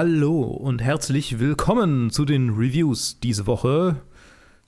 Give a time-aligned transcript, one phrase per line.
[0.00, 3.96] Hallo und herzlich willkommen zu den Reviews diese Woche.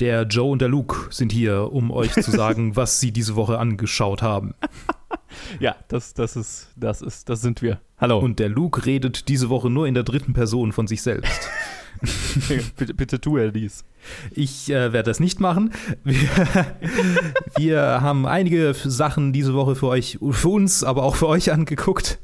[0.01, 3.61] Der Joe und der Luke sind hier, um euch zu sagen, was sie diese Woche
[3.61, 4.55] angeschaut haben.
[5.61, 7.81] Ja, das, das ist, das ist, das sind wir.
[7.99, 8.19] Hallo.
[8.19, 11.49] Und der Luke redet diese Woche nur in der dritten Person von sich selbst.
[12.77, 13.85] bitte, bitte tu er dies.
[14.33, 15.73] Ich äh, werde das nicht machen.
[16.05, 16.17] Wir,
[17.57, 22.19] wir, haben einige Sachen diese Woche für euch, für uns, aber auch für euch angeguckt.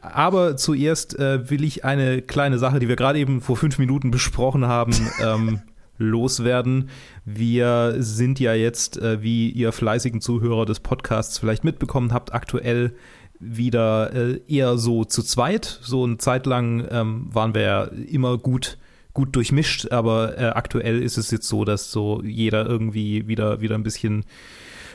[0.00, 4.10] Aber zuerst äh, will ich eine kleine Sache, die wir gerade eben vor fünf Minuten
[4.10, 4.92] besprochen haben,
[5.22, 5.60] ähm,
[5.98, 6.90] loswerden.
[7.24, 12.92] Wir sind ja jetzt, äh, wie ihr fleißigen Zuhörer des Podcasts vielleicht mitbekommen habt, aktuell
[13.38, 15.78] wieder äh, eher so zu zweit.
[15.82, 18.78] So eine Zeit lang ähm, waren wir ja immer gut
[19.16, 23.74] gut durchmischt, aber äh, aktuell ist es jetzt so, dass so jeder irgendwie wieder wieder
[23.74, 24.26] ein bisschen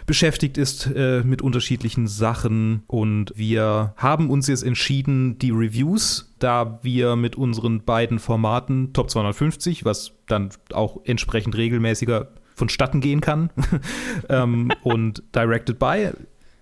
[0.05, 2.83] beschäftigt ist äh, mit unterschiedlichen Sachen.
[2.85, 9.09] Und wir haben uns jetzt entschieden, die Reviews, da wir mit unseren beiden Formaten Top
[9.09, 13.49] 250, was dann auch entsprechend regelmäßiger vonstatten gehen kann,
[14.29, 16.11] ähm, und Directed by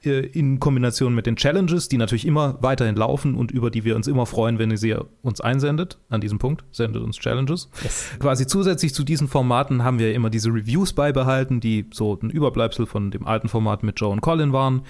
[0.02, 4.08] in Kombination mit den Challenges, die natürlich immer weiterhin laufen und über die wir uns
[4.08, 5.98] immer freuen, wenn ihr sie uns einsendet.
[6.10, 7.70] An diesem Punkt sendet uns Challenges.
[7.84, 8.12] Yes.
[8.20, 12.86] Quasi zusätzlich zu diesen Formaten haben wir immer diese Reviews beibehalten, die so ein Überbleibsel
[12.86, 14.84] von dem alten Format mit Joe und Colin waren.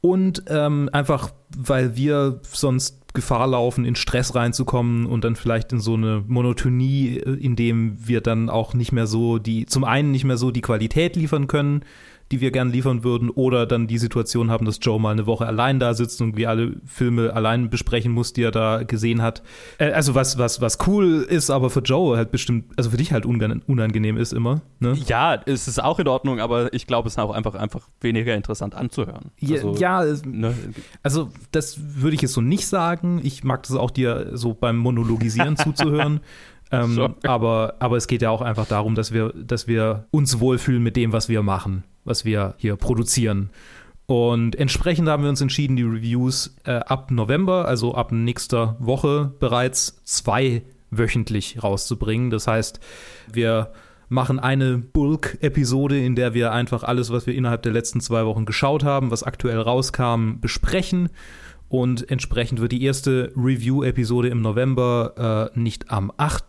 [0.00, 5.80] Und ähm, einfach, weil wir sonst Gefahr laufen, in Stress reinzukommen und dann vielleicht in
[5.80, 10.12] so eine Monotonie, äh, in dem wir dann auch nicht mehr so die, zum einen
[10.12, 11.82] nicht mehr so die Qualität liefern können,
[12.30, 15.46] die wir gern liefern würden, oder dann die Situation haben, dass Joe mal eine Woche
[15.46, 19.42] allein da sitzt und wie alle Filme allein besprechen muss, die er da gesehen hat.
[19.78, 23.12] Äh, also was, was, was cool ist, aber für Joe halt bestimmt, also für dich
[23.12, 24.60] halt unangenehm ist immer.
[24.80, 24.96] Ne?
[25.06, 28.34] Ja, es ist auch in Ordnung, aber ich glaube, es ist auch einfach, einfach weniger
[28.34, 29.30] interessant anzuhören.
[29.42, 30.54] Also, ja, ja ne?
[31.02, 33.20] also das würde ich jetzt so nicht sagen.
[33.22, 36.20] Ich mag das auch dir so beim Monologisieren zuzuhören.
[36.70, 37.08] Ähm, so.
[37.22, 40.96] aber, aber es geht ja auch einfach darum, dass wir, dass wir uns wohlfühlen mit
[40.96, 43.50] dem, was wir machen was wir hier produzieren.
[44.06, 49.34] Und entsprechend haben wir uns entschieden, die Reviews äh, ab November, also ab nächster Woche
[49.38, 52.30] bereits zweiwöchentlich rauszubringen.
[52.30, 52.80] Das heißt,
[53.30, 53.70] wir
[54.08, 58.46] machen eine Bulk-Episode, in der wir einfach alles, was wir innerhalb der letzten zwei Wochen
[58.46, 61.10] geschaut haben, was aktuell rauskam, besprechen.
[61.68, 66.44] Und entsprechend wird die erste Review-Episode im November äh, nicht am 8.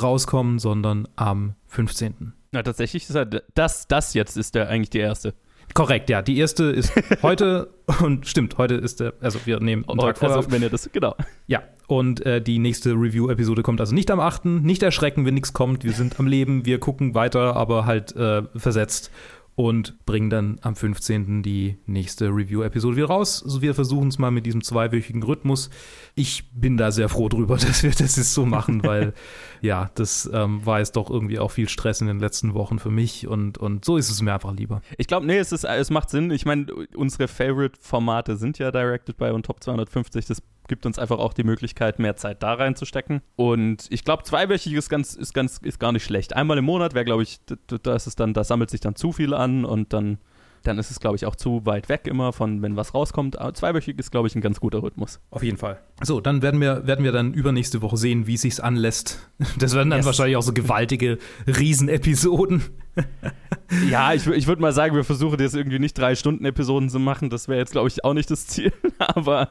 [0.00, 2.34] rauskommen, sondern am 15.
[2.52, 5.34] Na, tatsächlich ist er, das, das jetzt ist der eigentlich die erste.
[5.72, 6.20] Korrekt, ja.
[6.20, 7.70] Die erste ist heute
[8.02, 10.36] und stimmt, heute ist der, also wir nehmen einen Tag vorher.
[10.36, 11.14] Also, wenn ihr das, genau.
[11.46, 14.44] Ja, und äh, die nächste Review-Episode kommt also nicht am 8.
[14.46, 15.84] Nicht erschrecken, wenn nichts kommt.
[15.84, 19.12] Wir sind am Leben, wir gucken weiter, aber halt äh, versetzt
[19.54, 21.42] und bringen dann am 15.
[21.42, 23.42] die nächste Review-Episode wieder raus.
[23.44, 25.70] Also wir versuchen es mal mit diesem zweiwöchigen Rhythmus.
[26.14, 29.12] Ich bin da sehr froh drüber, dass wir das jetzt so machen, weil
[29.60, 32.90] ja, das ähm, war jetzt doch irgendwie auch viel Stress in den letzten Wochen für
[32.90, 34.80] mich und, und so ist es mir einfach lieber.
[34.96, 36.30] Ich glaube, nee, es, ist, es macht Sinn.
[36.30, 40.26] Ich meine, unsere Favorite-Formate sind ja Directed by und Top 250.
[40.26, 43.22] Das gibt uns einfach auch die Möglichkeit, mehr Zeit da reinzustecken.
[43.34, 46.34] Und ich glaube, zweiwöchig ist ganz, ist ganz, ist gar nicht schlecht.
[46.34, 49.10] Einmal im Monat wäre, glaube ich, da ist es dann, da sammelt sich dann zu
[49.10, 50.18] viel an und dann
[50.62, 53.38] dann ist es, glaube ich, auch zu weit weg immer von, wenn was rauskommt.
[53.38, 55.20] Aber zweiwöchig ist, glaube ich, ein ganz guter Rhythmus.
[55.30, 55.80] Auf jeden Fall.
[56.02, 59.28] So, dann werden wir, werden wir dann übernächste Woche sehen, wie es sich anlässt.
[59.58, 60.06] Das werden dann yes.
[60.06, 62.62] wahrscheinlich auch so gewaltige Riesenepisoden.
[63.90, 66.98] ja, ich, ich würde mal sagen, wir versuchen jetzt irgendwie nicht drei Stunden Episoden zu
[66.98, 67.30] machen.
[67.30, 68.72] Das wäre jetzt, glaube ich, auch nicht das Ziel.
[68.98, 69.50] Aber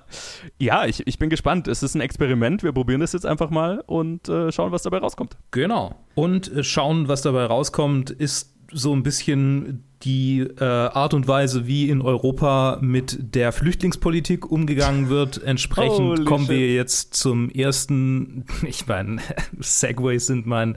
[0.57, 1.67] ja, ich, ich bin gespannt.
[1.67, 2.63] Es ist ein Experiment.
[2.63, 5.37] Wir probieren das jetzt einfach mal und äh, schauen, was dabei rauskommt.
[5.51, 5.95] Genau.
[6.15, 11.67] Und äh, schauen, was dabei rauskommt, ist so ein bisschen die äh, Art und Weise,
[11.67, 15.43] wie in Europa mit der Flüchtlingspolitik umgegangen wird.
[15.43, 16.55] Entsprechend Holy kommen shit.
[16.55, 19.21] wir jetzt zum ersten, ich meine,
[19.59, 20.75] Segways sind mein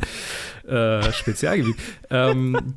[0.66, 1.76] äh, Spezialgebiet.
[2.10, 2.74] ähm,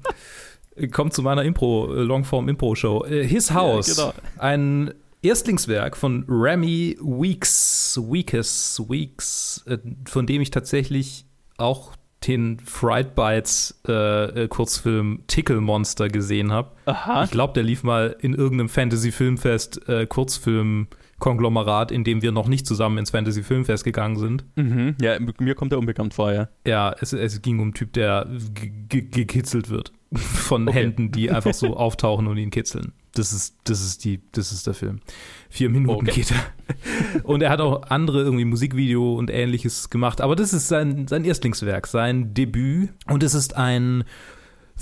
[0.91, 3.05] kommt zu meiner Impro, Longform-Impro-Show.
[3.05, 4.13] Äh, His House, ja, genau.
[4.37, 11.25] ein Erstlingswerk von Remy Weeks, Weekes, Weeks, äh, von dem ich tatsächlich
[11.57, 11.95] auch
[12.27, 16.71] den Fried Bites äh, äh, Kurzfilm Tickle Monster gesehen habe.
[17.23, 20.87] Ich glaube, der lief mal in irgendeinem Fantasy Filmfest äh, Kurzfilm
[21.19, 24.43] Konglomerat, in dem wir noch nicht zusammen ins Fantasy Filmfest gegangen sind.
[24.55, 24.95] Mhm.
[24.99, 26.49] Ja, mir kommt er unbekannt vor, ja.
[26.67, 28.27] Ja, es, es ging um einen Typ, der
[28.89, 30.79] gekitzelt wird von okay.
[30.79, 32.93] Händen, die einfach so auftauchen und ihn kitzeln.
[33.13, 34.99] Das ist, das ist die, das ist der Film.
[35.49, 36.21] Vier Minuten okay.
[36.21, 37.23] geht er.
[37.23, 40.19] Und er hat auch andere irgendwie Musikvideo und ähnliches gemacht.
[40.19, 42.89] Aber das ist sein, sein Erstlingswerk, sein Debüt.
[43.07, 44.03] Und es ist ein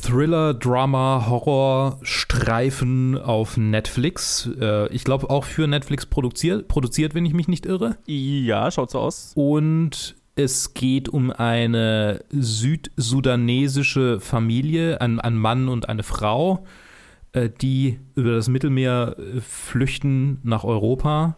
[0.02, 4.50] Thriller, Drama, Horror, Streifen auf Netflix.
[4.60, 7.98] Äh, ich glaube auch für Netflix produziert, produziert, wenn ich mich nicht irre.
[8.06, 9.34] Ja, schaut so aus.
[9.36, 16.66] Und es geht um eine südsudanesische Familie, ein, ein Mann und eine Frau,
[17.34, 21.38] äh, die über das Mittelmeer äh, flüchten nach Europa,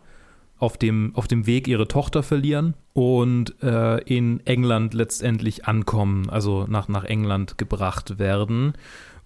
[0.58, 6.66] auf dem, auf dem Weg ihre Tochter verlieren und äh, in England letztendlich ankommen, also
[6.70, 8.74] nach, nach England gebracht werden,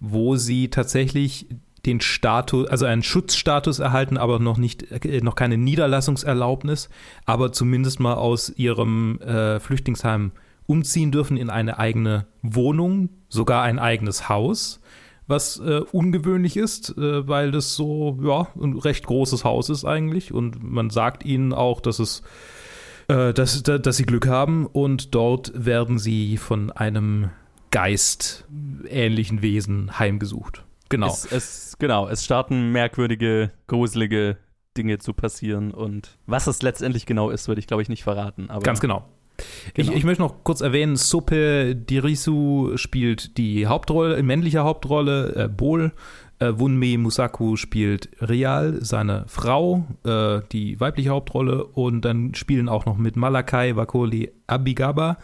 [0.00, 1.46] wo sie tatsächlich
[1.86, 6.88] den Status, also einen Schutzstatus erhalten, aber noch nicht, äh, noch keine Niederlassungserlaubnis,
[7.24, 10.32] aber zumindest mal aus ihrem äh, Flüchtlingsheim
[10.66, 14.80] umziehen dürfen in eine eigene Wohnung, sogar ein eigenes Haus,
[15.26, 20.32] was äh, ungewöhnlich ist, äh, weil das so, ja, ein recht großes Haus ist eigentlich
[20.32, 22.22] und man sagt ihnen auch, dass es,
[23.08, 27.30] äh, dass, dass sie Glück haben und dort werden sie von einem
[27.70, 28.46] Geist
[28.88, 30.64] ähnlichen Wesen heimgesucht.
[30.90, 31.06] Genau.
[31.06, 34.36] Es, es, genau, es starten merkwürdige, gruselige
[34.76, 38.50] Dinge zu passieren und was es letztendlich genau ist, würde ich glaube ich nicht verraten.
[38.50, 39.08] Aber Ganz genau.
[39.74, 39.90] genau.
[39.90, 45.92] Ich, ich, möchte noch kurz erwähnen, Sope Dirisu spielt die Hauptrolle, männliche Hauptrolle, äh, Bol.
[46.40, 51.64] Äh, Wunmi Musaku spielt Real, seine Frau, äh, die weibliche Hauptrolle.
[51.64, 55.18] Und dann spielen auch noch mit Malakai Wakoli Abigaba,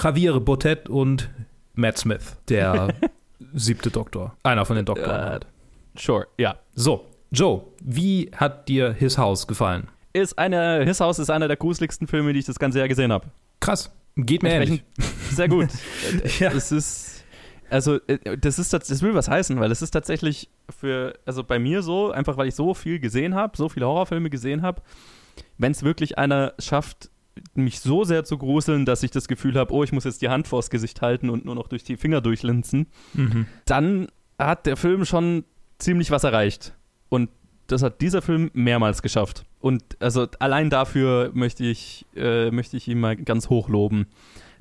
[0.00, 1.30] Javier Botet und
[1.74, 2.94] Matt Smith, der
[3.54, 4.36] siebte Doktor.
[4.42, 5.36] Einer von den Doktoren.
[5.36, 6.56] Uh, sure, ja.
[6.74, 9.88] So, Joe, wie hat dir His House gefallen?
[10.12, 13.12] Ist eine, His House ist einer der gruseligsten Filme, die ich das ganze Jahr gesehen
[13.12, 13.26] habe.
[13.60, 13.90] Krass.
[14.16, 14.82] Geht mir ähnlich.
[15.30, 15.68] Sehr gut.
[16.38, 16.50] ja.
[16.52, 17.24] Es ist,
[17.68, 21.58] also, äh, das ist, das will was heißen, weil es ist tatsächlich für, also bei
[21.58, 24.80] mir so, einfach weil ich so viel gesehen habe, so viele Horrorfilme gesehen habe,
[25.58, 27.10] wenn es wirklich einer schafft,
[27.54, 30.28] mich so sehr zu gruseln, dass ich das Gefühl habe, oh, ich muss jetzt die
[30.28, 33.46] Hand vors Gesicht halten und nur noch durch die Finger durchlinsen, mhm.
[33.64, 35.44] dann hat der Film schon
[35.78, 36.74] ziemlich was erreicht.
[37.08, 37.30] Und
[37.66, 39.44] das hat dieser Film mehrmals geschafft.
[39.60, 44.06] Und also allein dafür möchte ich, äh, möchte ich ihn mal ganz hoch loben.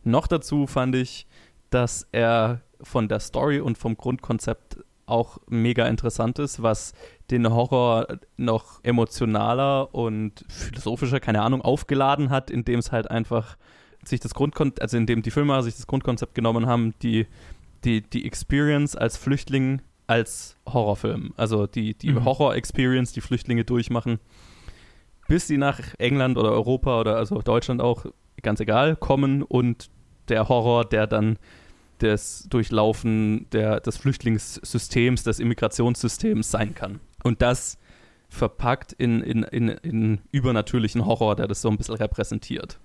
[0.03, 1.27] Noch dazu fand ich,
[1.69, 6.93] dass er von der Story und vom Grundkonzept auch mega interessant ist, was
[7.31, 8.07] den Horror
[8.37, 13.57] noch emotionaler und philosophischer, keine Ahnung, aufgeladen hat, indem es halt einfach
[14.03, 17.27] sich das Grundkonzept, also indem die Filme sich das Grundkonzept genommen haben, die,
[17.83, 21.33] die, die Experience als Flüchtling als Horrorfilm.
[21.37, 22.25] Also die, die mhm.
[22.25, 24.19] Horror-Experience, die Flüchtlinge durchmachen,
[25.27, 28.05] bis sie nach England oder Europa oder also Deutschland auch,
[28.41, 29.89] ganz egal, kommen und
[30.27, 31.39] der Horror, der dann
[32.01, 36.99] des Durchlaufen der, des Flüchtlingssystems, des Immigrationssystems sein kann.
[37.23, 37.77] Und das
[38.29, 42.79] verpackt in, in, in, in übernatürlichen Horror, der das so ein bisschen repräsentiert.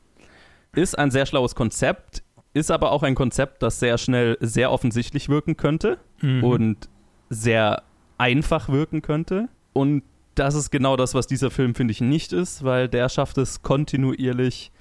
[0.72, 2.22] Ist ein sehr schlaues Konzept,
[2.52, 6.44] ist aber auch ein Konzept, das sehr schnell sehr offensichtlich wirken könnte mhm.
[6.44, 6.88] und
[7.28, 7.82] sehr
[8.18, 9.48] einfach wirken könnte.
[9.72, 10.02] Und
[10.34, 13.62] das ist genau das, was dieser Film, finde ich, nicht ist, weil der schafft es
[13.62, 14.72] kontinuierlich,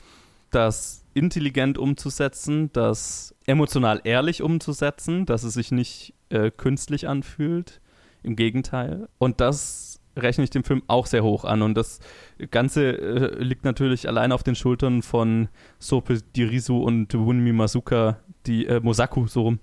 [0.52, 7.82] das intelligent umzusetzen, das emotional ehrlich umzusetzen, dass es sich nicht äh, künstlich anfühlt.
[8.22, 9.08] Im Gegenteil.
[9.18, 11.62] Und das rechne ich dem Film auch sehr hoch an.
[11.62, 12.00] Und das
[12.52, 15.50] Ganze äh, liegt natürlich allein auf den Schultern von
[15.80, 19.60] Sope Dirisu und Wunmi Masuka, die äh, Mosaku so rum,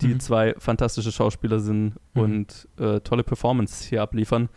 [0.00, 0.20] die mhm.
[0.20, 2.22] zwei fantastische Schauspieler sind mhm.
[2.22, 4.48] und äh, tolle Performance hier abliefern.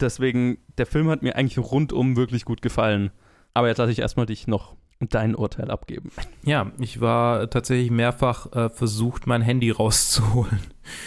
[0.00, 3.10] Deswegen, der Film hat mir eigentlich rundum wirklich gut gefallen.
[3.54, 6.10] Aber jetzt lasse ich erstmal dich noch dein Urteil abgeben.
[6.42, 10.60] Ja, ich war tatsächlich mehrfach äh, versucht, mein Handy rauszuholen.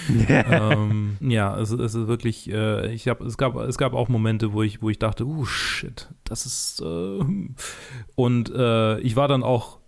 [0.28, 4.54] ähm, ja, es, es, ist wirklich, äh, ich habe, es gab, es gab auch Momente,
[4.54, 7.20] wo ich, wo ich dachte, uh, shit, das ist, äh,
[8.16, 9.80] und äh, ich war dann auch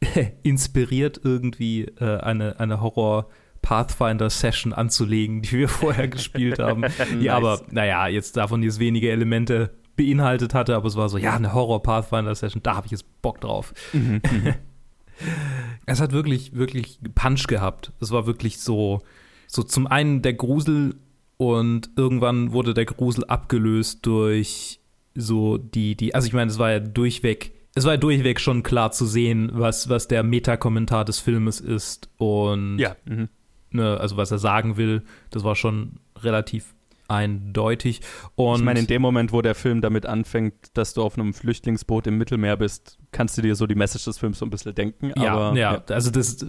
[0.42, 3.28] inspiriert, irgendwie äh, eine, eine Horror-
[3.62, 6.80] Pathfinder-Session anzulegen, die wir vorher gespielt haben.
[6.80, 7.08] nice.
[7.20, 11.34] Die aber, naja, jetzt davon jetzt wenige Elemente beinhaltet hatte, aber es war so, ja,
[11.34, 13.74] eine Horror-Pathfinder-Session, da habe ich jetzt Bock drauf.
[13.92, 14.54] Mhm, mhm.
[15.86, 17.92] es hat wirklich, wirklich Punch gehabt.
[18.00, 19.00] Es war wirklich so,
[19.46, 20.96] so zum einen der Grusel
[21.36, 24.80] und irgendwann wurde der Grusel abgelöst durch
[25.14, 28.62] so die, die, also ich meine, es war ja durchweg, es war ja durchweg schon
[28.62, 32.96] klar zu sehen, was, was der Metakommentar des Filmes ist und ja.
[33.04, 33.28] Mhm.
[33.72, 36.74] Ne, also was er sagen will, das war schon relativ
[37.10, 38.00] eindeutig.
[38.34, 41.34] Und ich meine, in dem Moment, wo der Film damit anfängt, dass du auf einem
[41.34, 44.74] Flüchtlingsboot im Mittelmeer bist, kannst du dir so die Message des Films so ein bisschen
[44.74, 45.12] denken.
[45.16, 45.74] Ja, aber, ja.
[45.74, 45.82] ja.
[45.88, 46.44] also das,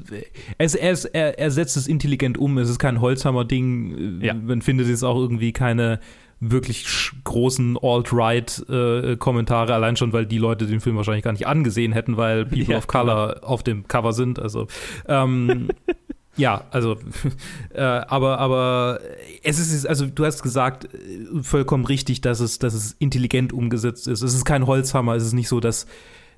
[0.58, 2.58] es, es, er, er setzt es intelligent um.
[2.58, 4.22] Es ist kein Holzhammer-Ding.
[4.22, 4.34] Ja.
[4.34, 6.00] Man findet jetzt auch irgendwie keine
[6.42, 11.94] wirklich großen Alt-Right-Kommentare, äh, allein schon, weil die Leute den Film wahrscheinlich gar nicht angesehen
[11.94, 14.40] hätten, weil People ja, of Color auf dem Cover sind.
[14.40, 14.66] Also
[15.08, 15.70] ähm,
[16.42, 16.98] Ja, also,
[17.74, 19.00] äh, aber, aber
[19.44, 24.08] es ist, also du hast gesagt, äh, vollkommen richtig, dass es, dass es intelligent umgesetzt
[24.08, 24.24] ist.
[24.24, 25.86] Es ist kein Holzhammer, es ist nicht so, dass,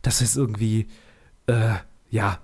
[0.01, 0.87] dass es irgendwie,
[1.47, 1.75] äh,
[2.09, 2.39] ja,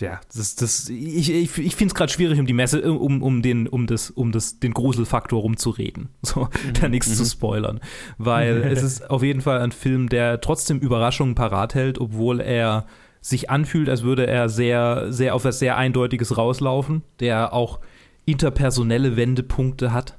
[0.00, 3.42] ja, das, das, ich, ich, ich finde es gerade schwierig, um die Messe, um, um
[3.42, 6.08] den, um das, um das, den Gruselfaktor rumzureden.
[6.22, 6.72] So, mhm.
[6.80, 7.14] da nichts mhm.
[7.16, 7.80] zu spoilern.
[8.16, 12.86] Weil es ist auf jeden Fall ein Film, der trotzdem Überraschungen parat hält, obwohl er
[13.24, 17.80] sich anfühlt, als würde er sehr, sehr auf etwas sehr Eindeutiges rauslaufen, der auch
[18.26, 20.18] interpersonelle Wendepunkte hat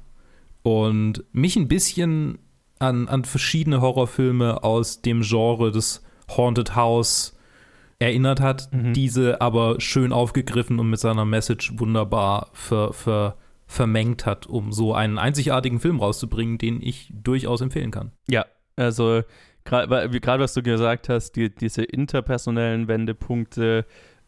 [0.64, 2.38] und mich ein bisschen
[2.80, 6.02] an, an verschiedene Horrorfilme aus dem Genre des
[6.36, 7.38] Haunted House
[8.00, 8.92] erinnert hat, mhm.
[8.92, 13.36] diese aber schön aufgegriffen und mit seiner Message wunderbar ver, ver,
[13.68, 18.10] vermengt hat, um so einen einzigartigen Film rauszubringen, den ich durchaus empfehlen kann.
[18.26, 19.22] Ja, also
[19.66, 23.84] gerade was du gesagt hast, die, diese interpersonellen Wendepunkte,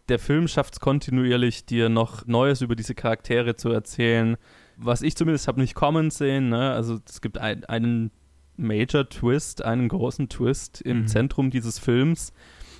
[0.08, 4.36] der Film schafft es kontinuierlich, dir noch Neues über diese Charaktere zu erzählen.
[4.76, 6.72] Was ich zumindest habe nicht kommen sehen, ne?
[6.72, 8.10] also es gibt ein, einen
[8.56, 11.06] Major Twist, einen großen Twist im mhm.
[11.08, 12.32] Zentrum dieses Films,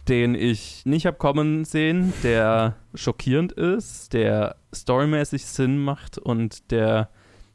[0.09, 7.11] den ich nicht habe kommen sehen, der schockierend ist, der storymäßig Sinn macht und der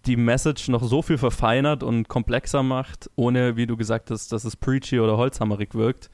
[0.06, 4.44] die Message noch so viel verfeinert und komplexer macht, ohne, wie du gesagt hast, dass
[4.44, 6.10] es preachy oder holzhammerig wirkt.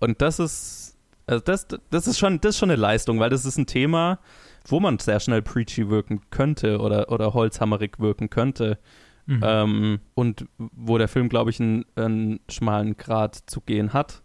[0.00, 3.44] Und das ist, also das, das ist schon, das ist schon eine Leistung, weil das
[3.44, 4.18] ist ein Thema,
[4.66, 8.78] wo man sehr schnell preachy wirken könnte oder, oder holzhammerig wirken könnte.
[9.26, 9.40] Mhm.
[9.42, 14.22] Ähm, und wo der Film, glaube ich, einen, einen schmalen Grad zu gehen hat.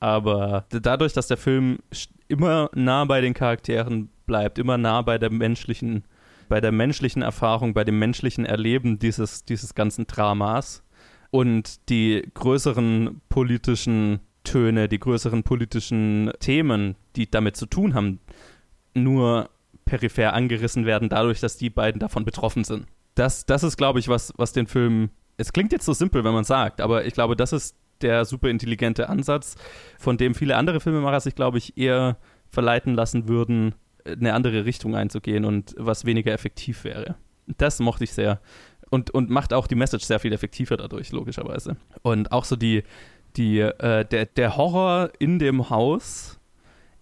[0.00, 1.78] Aber dadurch, dass der Film
[2.26, 6.04] immer nah bei den Charakteren bleibt, immer nah bei der menschlichen,
[6.52, 10.84] bei der menschlichen Erfahrung, bei dem menschlichen Erleben dieses, dieses ganzen Dramas
[11.30, 18.20] und die größeren politischen Töne, die größeren politischen Themen, die damit zu tun haben,
[18.92, 19.48] nur
[19.86, 22.84] peripher angerissen werden, dadurch, dass die beiden davon betroffen sind.
[23.14, 25.08] Das, das ist, glaube ich, was, was den Film.
[25.38, 28.50] Es klingt jetzt so simpel, wenn man sagt, aber ich glaube, das ist der super
[28.50, 29.54] intelligente Ansatz,
[29.98, 32.18] von dem viele andere Filmemacher sich, glaube ich, eher
[32.50, 33.74] verleiten lassen würden,
[34.06, 37.16] eine andere Richtung einzugehen und was weniger effektiv wäre.
[37.46, 38.40] Das mochte ich sehr.
[38.90, 41.76] Und, und macht auch die Message sehr viel effektiver dadurch, logischerweise.
[42.02, 42.82] Und auch so die,
[43.36, 46.38] die, äh, der, der Horror in dem Haus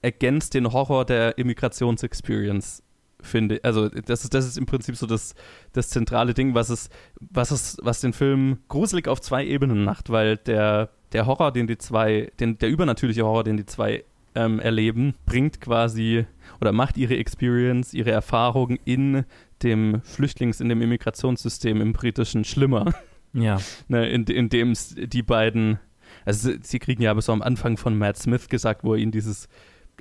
[0.02, 2.82] ergänzt den Horror der Immigrationsexperience
[3.22, 3.60] finde.
[3.62, 5.34] Also das ist, das ist im Prinzip so das,
[5.72, 6.88] das zentrale Ding, was es,
[7.20, 11.66] was es, was den Film gruselig auf zwei Ebenen macht, weil der, der Horror, den
[11.66, 14.04] die zwei, den, der übernatürliche Horror, den die zwei
[14.34, 16.26] ähm, erleben, bringt quasi
[16.60, 19.24] oder macht ihre Experience, ihre Erfahrung in
[19.62, 22.92] dem Flüchtlings-, in dem Immigrationssystem im britischen schlimmer.
[23.32, 23.58] Ja.
[23.88, 25.78] ne, in, in dem die beiden,
[26.24, 29.48] also sie kriegen ja bis am Anfang von Matt Smith gesagt, wo er ihnen dieses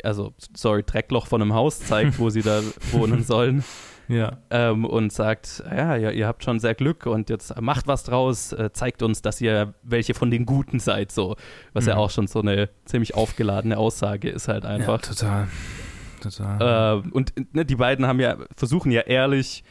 [0.04, 3.64] also sorry, Dreckloch von einem Haus zeigt, wo sie da wohnen sollen.
[4.10, 4.40] Ja.
[4.50, 8.52] Ähm, und sagt, ja, ja, ihr habt schon sehr Glück und jetzt macht was draus,
[8.52, 11.36] äh, zeigt uns, dass ihr welche von den Guten seid, so.
[11.74, 11.92] Was mhm.
[11.92, 15.02] ja auch schon so eine ziemlich aufgeladene Aussage ist halt einfach.
[15.04, 15.48] Ja, total.
[16.22, 17.04] Total.
[17.06, 19.64] Äh, und ne, die beiden haben ja, versuchen ja ehrlich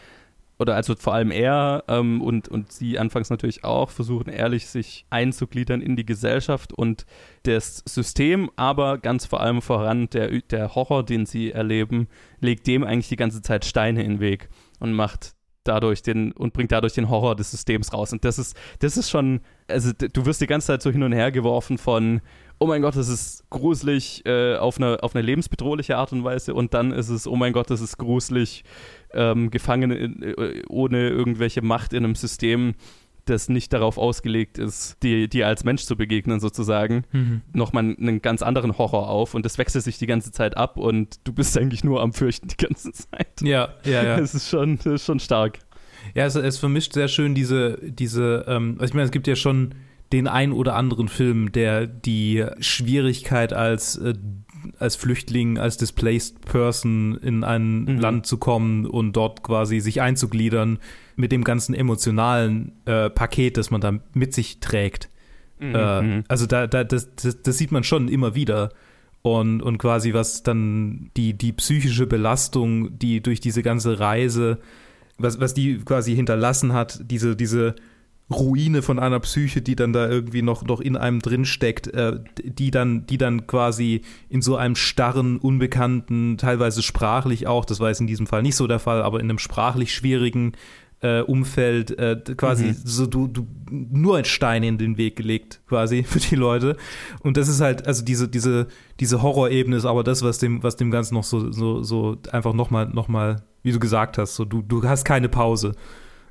[0.58, 5.06] oder also vor allem er ähm, und, und sie anfangs natürlich auch versuchen ehrlich sich
[5.10, 7.06] einzugliedern in die Gesellschaft und
[7.44, 12.08] das System, aber ganz vor allem voran der, der Horror, den sie erleben,
[12.40, 14.48] legt dem eigentlich die ganze Zeit Steine in den Weg
[14.80, 15.34] und macht
[15.64, 18.12] dadurch den und bringt dadurch den Horror des Systems raus.
[18.12, 21.12] Und das ist, das ist schon, also du wirst die ganze Zeit so hin und
[21.12, 22.20] her geworfen von
[22.58, 26.54] oh mein Gott, das ist gruselig äh, auf, eine, auf eine lebensbedrohliche Art und Weise
[26.54, 28.64] und dann ist es, oh mein Gott, das ist gruselig,
[29.12, 32.74] ähm, gefangen in, äh, ohne irgendwelche Macht in einem System,
[33.28, 37.42] das nicht darauf ausgelegt ist, dir, dir als Mensch zu begegnen, sozusagen, mhm.
[37.52, 41.20] nochmal einen ganz anderen Horror auf und das wechselt sich die ganze Zeit ab und
[41.24, 43.40] du bist eigentlich nur am Fürchten die ganze Zeit.
[43.42, 44.16] Ja, ja, ja.
[44.20, 45.58] Das ist schon, das ist schon stark.
[46.14, 49.36] Ja, es, es vermischt sehr schön diese, diese, ähm, also ich meine, es gibt ja
[49.36, 49.74] schon
[50.12, 54.14] den ein oder anderen Film, der die Schwierigkeit als, äh,
[54.78, 57.98] als Flüchtling, als Displaced Person in ein mhm.
[57.98, 60.78] Land zu kommen und dort quasi sich einzugliedern
[61.16, 65.08] mit dem ganzen emotionalen äh, Paket, das man da mit sich trägt.
[65.58, 65.74] Mhm.
[65.74, 66.24] Äh, mhm.
[66.28, 68.70] also da, da das, das, das sieht man schon immer wieder.
[69.22, 74.58] Und, und quasi was dann die, die psychische Belastung, die durch diese ganze Reise,
[75.18, 77.74] was, was die quasi hinterlassen hat, diese, diese
[78.30, 82.20] Ruine von einer Psyche, die dann da irgendwie noch, noch in einem drin steckt, äh,
[82.42, 87.88] die dann, die dann quasi in so einem starren, unbekannten, teilweise sprachlich auch, das war
[87.88, 90.52] jetzt in diesem Fall nicht so der Fall, aber in einem sprachlich schwierigen
[91.00, 92.76] äh, Umfeld äh, quasi mhm.
[92.84, 96.76] so du, du nur ein Stein in den Weg gelegt quasi für die Leute
[97.20, 98.66] und das ist halt also diese diese
[98.98, 102.52] diese Horrorebene ist aber das was dem was dem Ganzen noch so so so einfach
[102.52, 105.74] noch mal noch mal wie du gesagt hast so du du hast keine Pause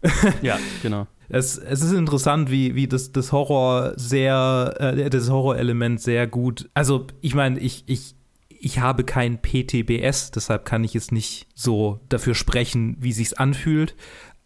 [0.42, 6.00] ja genau es, es ist interessant, wie, wie das, das Horror sehr, äh, das Horrorelement
[6.00, 6.70] sehr gut.
[6.74, 8.16] Also, ich meine, ich, ich,
[8.48, 13.94] ich habe kein PTBS, deshalb kann ich es nicht so dafür sprechen, wie sich's anfühlt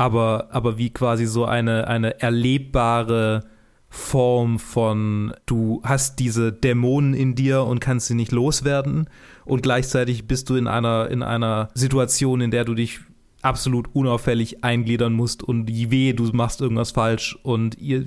[0.01, 3.43] aber, aber wie quasi so eine, eine erlebbare
[3.87, 9.07] Form von, du hast diese Dämonen in dir und kannst sie nicht loswerden
[9.45, 13.01] und gleichzeitig bist du in einer, in einer Situation, in der du dich
[13.41, 18.05] absolut unauffällig eingliedern musst und je weh, du machst irgendwas falsch und ihr,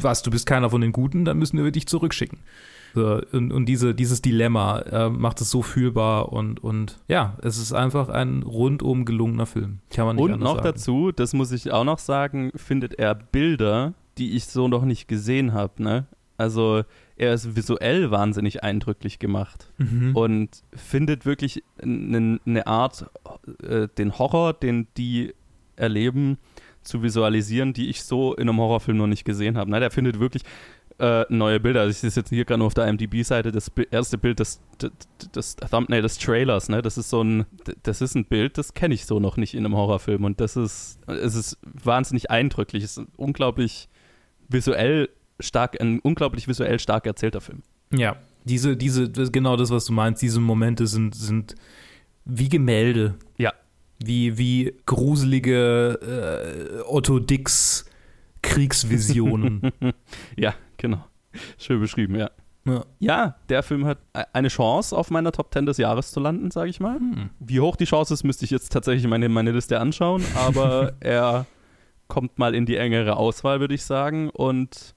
[0.00, 2.38] was, du bist keiner von den Guten, dann müssen wir dich zurückschicken.
[2.94, 7.56] So, und, und diese, dieses Dilemma äh, macht es so fühlbar und, und ja, es
[7.56, 9.78] ist einfach ein rundum gelungener Film.
[9.90, 10.64] Kann man nicht und noch sagen.
[10.64, 15.08] dazu, das muss ich auch noch sagen, findet er Bilder, die ich so noch nicht
[15.08, 15.82] gesehen habe.
[15.82, 16.06] Ne?
[16.36, 16.82] Also
[17.22, 20.16] er ist visuell wahnsinnig eindrücklich gemacht mhm.
[20.16, 23.06] und findet wirklich eine ne Art,
[23.62, 25.32] äh, den Horror, den die
[25.76, 26.38] erleben,
[26.82, 29.70] zu visualisieren, die ich so in einem Horrorfilm noch nicht gesehen habe.
[29.70, 29.78] Ne?
[29.78, 30.42] Der findet wirklich
[30.98, 31.82] äh, neue Bilder.
[31.82, 34.90] Also ich sehe jetzt hier gerade nur auf der IMDb-Seite das erste Bild des, des,
[35.32, 36.68] des, Thumbnail des Trailers.
[36.68, 36.82] Ne?
[36.82, 37.46] Das ist so ein,
[37.84, 40.56] das ist ein Bild, das kenne ich so noch nicht in einem Horrorfilm und das
[40.56, 42.82] ist, es ist wahnsinnig eindrücklich.
[42.82, 43.88] Es ist unglaublich
[44.48, 45.08] visuell
[45.40, 47.62] stark, ein unglaublich visuell stark erzählter Film.
[47.92, 50.22] Ja, diese, diese, genau das, was du meinst.
[50.22, 51.54] Diese Momente sind, sind
[52.24, 53.14] wie Gemälde.
[53.38, 53.52] Ja.
[53.98, 57.84] Wie, wie gruselige äh, Otto Dix
[58.42, 59.70] Kriegsvisionen.
[60.36, 61.04] ja, Genau.
[61.58, 62.28] Schön beschrieben, ja.
[62.66, 62.84] ja.
[62.98, 66.50] Ja, der Film hat e-, eine Chance, auf meiner Top 10 des Jahres zu landen,
[66.50, 66.96] sage ich mal.
[66.96, 67.30] Hm.
[67.38, 71.46] Wie hoch die Chance ist, müsste ich jetzt tatsächlich meine, meine Liste anschauen, aber er
[72.08, 74.96] kommt mal in die engere Auswahl, würde ich sagen, und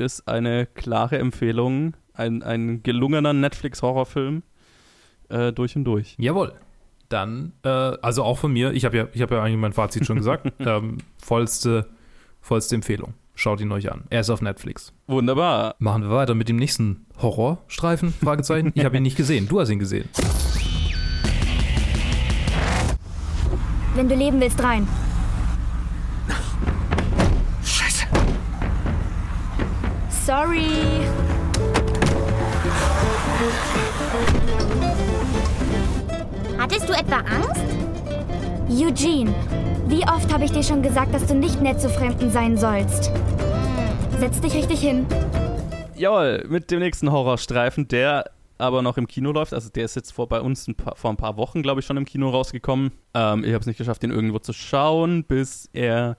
[0.00, 4.42] ist eine klare Empfehlung, ein, ein gelungener Netflix-Horrorfilm
[5.28, 6.16] äh, durch und durch.
[6.18, 6.52] Jawohl.
[7.08, 10.16] Dann, äh, also auch von mir, ich habe ja, hab ja eigentlich mein Fazit schon
[10.16, 11.88] gesagt, ähm, vollste,
[12.40, 13.14] vollste Empfehlung.
[13.34, 14.04] Schaut ihn euch an.
[14.10, 14.92] Er ist auf Netflix.
[15.06, 15.74] Wunderbar.
[15.78, 18.12] Machen wir weiter mit dem nächsten Horrorstreifen?
[18.12, 18.72] Fragezeichen.
[18.74, 19.48] ich habe ihn nicht gesehen.
[19.48, 20.08] Du hast ihn gesehen.
[23.94, 24.86] Wenn du leben willst, rein.
[30.30, 30.68] Sorry.
[36.56, 37.64] Hattest du etwa Angst?
[38.68, 39.34] Eugene,
[39.88, 43.10] wie oft habe ich dir schon gesagt, dass du nicht nett zu Fremden sein sollst?
[44.20, 45.04] Setz dich richtig hin.
[45.96, 49.52] Jawohl, mit dem nächsten Horrorstreifen, der aber noch im Kino läuft.
[49.52, 51.86] Also der ist jetzt vor bei uns ein paar, vor ein paar Wochen, glaube ich,
[51.86, 52.92] schon im Kino rausgekommen.
[53.14, 56.16] Ähm, ich habe es nicht geschafft, ihn irgendwo zu schauen, bis er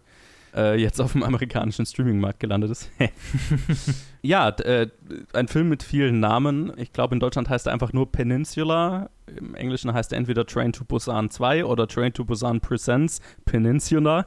[0.56, 2.90] äh, jetzt auf dem amerikanischen Streamingmarkt gelandet ist.
[4.22, 4.88] ja, äh,
[5.34, 6.74] ein Film mit vielen Namen.
[6.78, 9.10] Ich glaube, in Deutschland heißt er einfach nur Peninsula.
[9.36, 14.26] Im Englischen heißt er entweder Train to Busan 2 oder Train to Busan Presents Peninsula.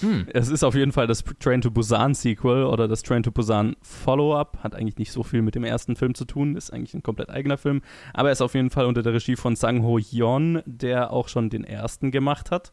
[0.00, 0.26] Hm.
[0.32, 3.76] Es ist auf jeden Fall das Train to Busan Sequel oder das Train to Busan
[3.82, 4.58] Follow-up.
[4.62, 7.30] Hat eigentlich nicht so viel mit dem ersten Film zu tun, ist eigentlich ein komplett
[7.30, 7.82] eigener Film.
[8.14, 11.28] Aber er ist auf jeden Fall unter der Regie von Sang Ho Yeon, der auch
[11.28, 12.72] schon den ersten gemacht hat.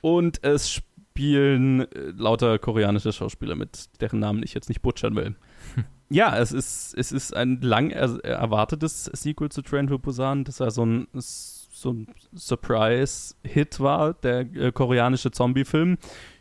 [0.00, 0.80] Und es
[1.18, 5.34] spielen äh, lauter koreanische Schauspieler mit, deren Namen ich jetzt nicht butchern will.
[6.10, 10.44] Ja, es ist, es ist ein lang er erwartetes Sequel zu Train to Busan.
[10.44, 15.98] Das war so ein, so ein Surprise-Hit war, der äh, koreanische Zombie-Film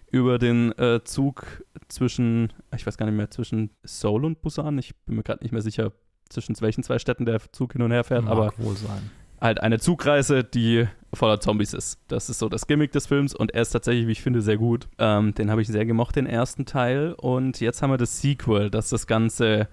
[0.10, 4.78] über den äh, Zug zwischen, ich weiß gar nicht mehr, zwischen Seoul und Busan.
[4.78, 5.92] Ich bin mir gerade nicht mehr sicher,
[6.30, 9.12] zwischen welchen zwei Städten der Zug hin und her fährt, Mag aber wohl sein.
[9.39, 12.00] Halt eine Zugreise, die voller Zombies ist.
[12.08, 14.58] Das ist so das Gimmick des Films und er ist tatsächlich, wie ich finde, sehr
[14.58, 14.88] gut.
[14.97, 17.13] Ähm, den habe ich sehr gemocht, den ersten Teil.
[17.13, 19.67] Und jetzt haben wir das Sequel, das das Ganze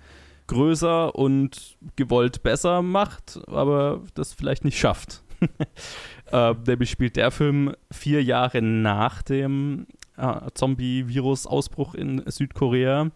[0.46, 5.22] größer und gewollt besser macht, aber das vielleicht nicht schafft.
[6.32, 13.10] äh, nämlich spielt der Film vier Jahre nach dem äh, Zombie-Virus-Ausbruch in Südkorea.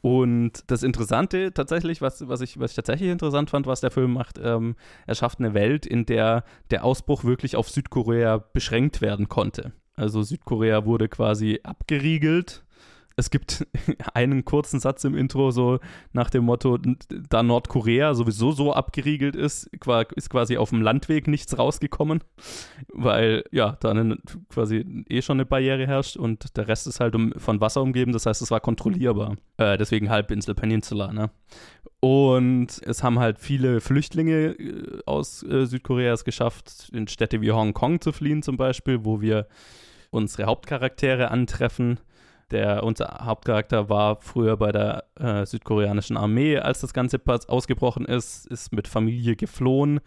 [0.00, 4.12] Und das Interessante tatsächlich, was, was, ich, was ich tatsächlich interessant fand, was der Film
[4.12, 4.74] macht, ähm,
[5.06, 9.72] er schafft eine Welt, in der der Ausbruch wirklich auf Südkorea beschränkt werden konnte.
[9.94, 12.64] Also Südkorea wurde quasi abgeriegelt
[13.16, 13.66] es gibt
[14.14, 15.78] einen kurzen Satz im Intro, so
[16.12, 16.78] nach dem Motto,
[17.28, 19.70] da Nordkorea sowieso so abgeriegelt ist,
[20.16, 22.22] ist quasi auf dem Landweg nichts rausgekommen,
[22.92, 27.14] weil ja, da eine, quasi eh schon eine Barriere herrscht und der Rest ist halt
[27.14, 29.36] um, von Wasser umgeben, das heißt, es war kontrollierbar.
[29.56, 31.30] Äh, deswegen Halbinsel Peninsula, ne?
[32.04, 37.52] Und es haben halt viele Flüchtlinge äh, aus äh, Südkorea es geschafft, in Städte wie
[37.52, 39.46] Hongkong zu fliehen zum Beispiel, wo wir
[40.10, 42.00] unsere Hauptcharaktere antreffen.
[42.52, 48.46] Der, unser Hauptcharakter war früher bei der äh, südkoreanischen Armee, als das Ganze ausgebrochen ist,
[48.46, 50.00] ist mit Familie geflohen.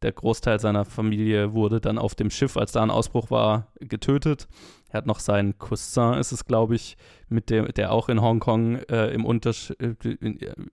[0.00, 4.48] Der Großteil seiner Familie wurde dann auf dem Schiff, als da ein Ausbruch war, getötet.
[4.88, 6.96] Er hat noch seinen Cousin, ist es, glaube ich,
[7.28, 9.94] mit dem, der auch in Hongkong äh, im Untersch äh,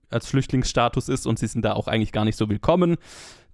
[0.09, 2.95] als Flüchtlingsstatus ist und sie sind da auch eigentlich gar nicht so willkommen.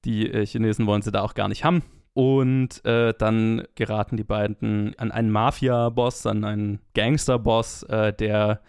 [0.05, 1.83] Die äh, Chinesen wollen sie da auch gar nicht haben.
[2.15, 8.61] Und äh, dann geraten die beiden an einen Mafia-Boss, an einen Gangster-Boss, äh, der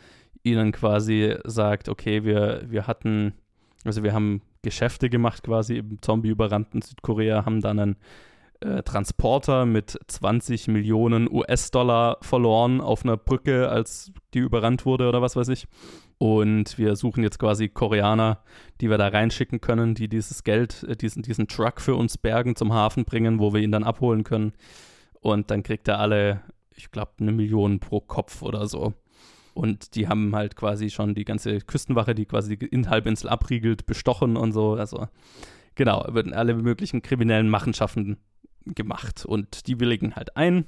[0.43, 3.35] ihnen quasi sagt, okay, wir, wir hatten,
[3.85, 7.97] also wir haben Geschäfte gemacht quasi im zombie-überrannten Südkorea, haben dann einen
[8.63, 15.23] äh, Transporter mit 20 Millionen US-Dollar verloren auf einer Brücke, als die überrannt wurde oder
[15.23, 15.69] was weiß ich.
[16.19, 18.43] Und wir suchen jetzt quasi Koreaner,
[18.81, 22.57] die wir da reinschicken können, die dieses Geld, äh, diesen, diesen Truck für uns bergen,
[22.57, 24.53] zum Hafen bringen, wo wir ihn dann abholen können.
[25.21, 26.41] Und dann kriegt er alle,
[26.75, 28.95] ich glaube, eine Million pro Kopf oder so.
[29.53, 34.37] Und die haben halt quasi schon die ganze Küstenwache, die quasi die Halbinsel abriegelt, bestochen
[34.37, 34.75] und so.
[34.75, 35.09] Also
[35.75, 38.19] genau, werden alle möglichen kriminellen Machenschaften
[38.67, 40.67] gemacht und die willigen halt ein,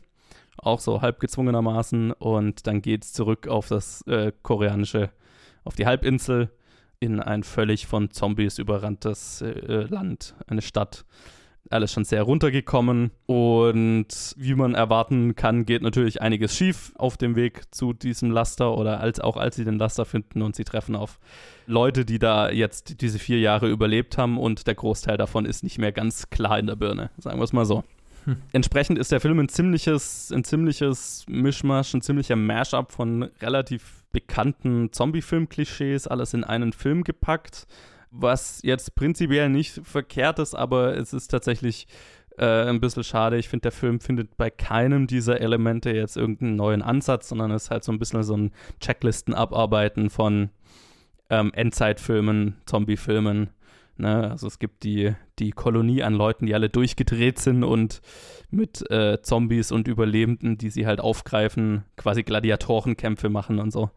[0.57, 5.11] auch so halb gezwungenermaßen und dann geht es zurück auf das äh, koreanische,
[5.69, 6.51] auf die Halbinsel
[6.99, 11.05] in ein völlig von Zombies überranntes äh, Land, eine Stadt
[11.71, 14.07] alles schon sehr runtergekommen und
[14.39, 19.01] wie man erwarten kann, geht natürlich einiges schief auf dem Weg zu diesem Laster oder
[19.01, 21.19] als, auch als sie den Laster finden und sie treffen auf
[21.67, 25.77] Leute, die da jetzt diese vier Jahre überlebt haben und der Großteil davon ist nicht
[25.77, 27.85] mehr ganz klar in der Birne, sagen wir es mal so.
[28.53, 34.93] Entsprechend ist der Film ein ziemliches, ein ziemliches Mischmasch, ein ziemlicher Mashup von relativ bekannten
[34.93, 37.67] Zombie-Film-Klischees, alles in einen Film gepackt
[38.11, 41.87] was jetzt prinzipiell nicht verkehrt ist, aber es ist tatsächlich
[42.39, 43.39] äh, ein bisschen schade.
[43.39, 47.71] Ich finde, der Film findet bei keinem dieser Elemente jetzt irgendeinen neuen Ansatz, sondern ist
[47.71, 50.51] halt so ein bisschen so ein Checklisten-Abarbeiten von
[51.31, 53.51] ähm, Endzeitfilmen, Zombiefilmen.
[53.99, 54.31] Ne?
[54.31, 58.01] Also es gibt die, die Kolonie an Leuten, die alle durchgedreht sind und
[58.51, 63.91] mit äh, Zombies und Überlebenden, die sie halt aufgreifen, quasi Gladiatorenkämpfe machen und so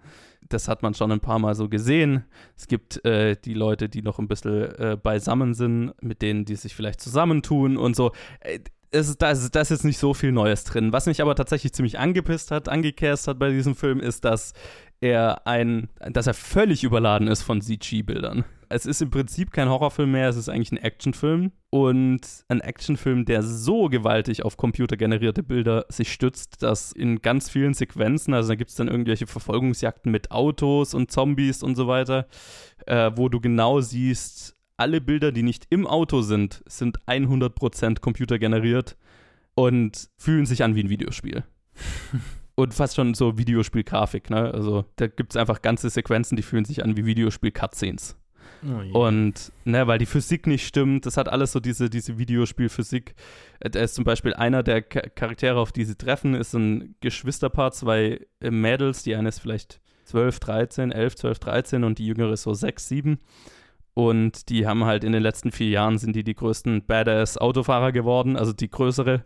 [0.53, 2.25] das hat man schon ein paar Mal so gesehen.
[2.57, 6.55] Es gibt äh, die Leute, die noch ein bisschen äh, beisammen sind, mit denen, die
[6.55, 8.11] sich vielleicht zusammentun und so.
[8.41, 8.59] Äh,
[8.91, 10.91] es da, ist, da ist jetzt nicht so viel Neues drin.
[10.91, 14.53] Was mich aber tatsächlich ziemlich angepisst hat, angekäst hat bei diesem Film, ist, dass
[14.99, 18.43] er ein, dass er völlig überladen ist von CG-Bildern.
[18.71, 21.51] Es ist im Prinzip kein Horrorfilm mehr, es ist eigentlich ein Actionfilm.
[21.69, 27.73] Und ein Actionfilm, der so gewaltig auf computergenerierte Bilder sich stützt, dass in ganz vielen
[27.73, 32.27] Sequenzen, also da gibt es dann irgendwelche Verfolgungsjagden mit Autos und Zombies und so weiter,
[32.87, 38.97] äh, wo du genau siehst, alle Bilder, die nicht im Auto sind, sind 100% computergeneriert
[39.53, 41.43] und fühlen sich an wie ein Videospiel.
[42.55, 44.51] und fast schon so Videospielgrafik, ne?
[44.53, 48.17] Also da gibt es einfach ganze Sequenzen, die fühlen sich an wie Videospiel-Cutscenes.
[48.93, 53.15] Oh und, ne, weil die Physik nicht stimmt, das hat alles so diese, diese Videospielphysik.
[53.59, 58.25] Da ist zum Beispiel einer der Charaktere, auf die sie treffen, ist ein Geschwisterpaar, zwei
[58.39, 62.43] äh, Mädels, die eine ist vielleicht 12, 13, 11, 12, 13 und die jüngere ist
[62.43, 63.19] so 6, 7.
[63.93, 68.37] Und die haben halt in den letzten vier Jahren sind die die größten Badass-Autofahrer geworden,
[68.37, 69.25] also die größere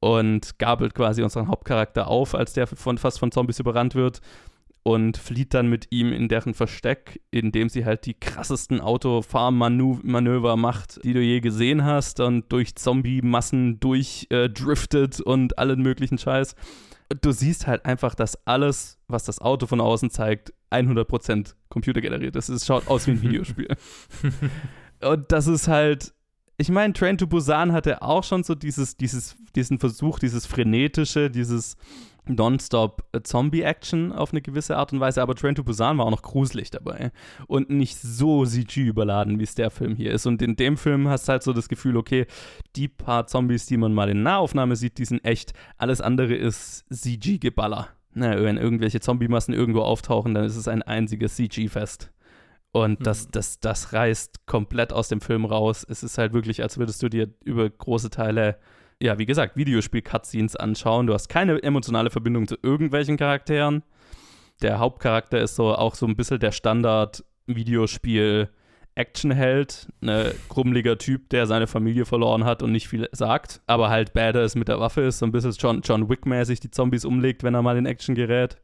[0.00, 4.20] und gabelt quasi unseren Hauptcharakter auf, als der von, fast von Zombies überrannt wird
[4.84, 11.04] und flieht dann mit ihm in deren Versteck, indem sie halt die krassesten Autofahrmanöver macht,
[11.04, 16.56] die du je gesehen hast und durch Zombie-Massen durchdriftet äh, und allen möglichen Scheiß.
[17.20, 22.48] Du siehst halt einfach, dass alles, was das Auto von außen zeigt, 100% computergeneriert ist.
[22.48, 23.68] Es schaut aus wie ein Videospiel.
[25.02, 26.12] und das ist halt
[26.58, 31.28] ich meine, Train to Busan hatte auch schon so dieses, dieses, diesen Versuch, dieses frenetische,
[31.28, 31.76] dieses
[32.26, 36.22] Nonstop Zombie-Action auf eine gewisse Art und Weise, aber Train to Busan war auch noch
[36.22, 37.10] gruselig dabei
[37.48, 40.26] und nicht so CG überladen, wie es der Film hier ist.
[40.26, 42.26] Und in dem Film hast du halt so das Gefühl, okay,
[42.76, 45.52] die paar Zombies, die man mal in Nahaufnahme sieht, die sind echt.
[45.78, 47.88] Alles andere ist CG-Geballer.
[48.14, 52.12] Na, wenn irgendwelche Zombie-Massen irgendwo auftauchen, dann ist es ein einziges CG-Fest.
[52.72, 53.04] Und mhm.
[53.04, 55.84] das, das, das reißt komplett aus dem Film raus.
[55.88, 58.58] Es ist halt wirklich, als würdest du dir über große Teile,
[59.02, 61.06] ja, wie gesagt, Videospiel-Cutscenes anschauen.
[61.06, 63.82] Du hast keine emotionale Verbindung zu irgendwelchen Charakteren.
[64.62, 68.48] Der Hauptcharakter ist so auch so ein bisschen der Standard-Videospiel-
[68.94, 74.12] Actionheld, ne, krummeliger Typ, der seine Familie verloren hat und nicht viel sagt, aber halt
[74.12, 77.54] badass mit der Waffe ist, so ein bisschen John, John Wick-mäßig die Zombies umlegt, wenn
[77.54, 78.58] er mal in Action gerät.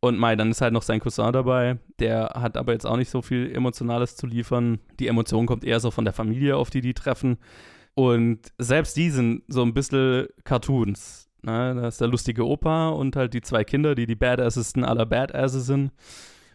[0.00, 1.78] Und Mai, dann ist halt noch sein Cousin dabei.
[1.98, 4.78] Der hat aber jetzt auch nicht so viel Emotionales zu liefern.
[5.00, 7.38] Die Emotion kommt eher so von der Familie, auf die die treffen.
[7.98, 11.28] Und selbst die sind so ein bisschen Cartoons.
[11.42, 15.04] Na, da ist der lustige Opa und halt die zwei Kinder, die die Badassesten aller
[15.04, 15.90] Badasses sind.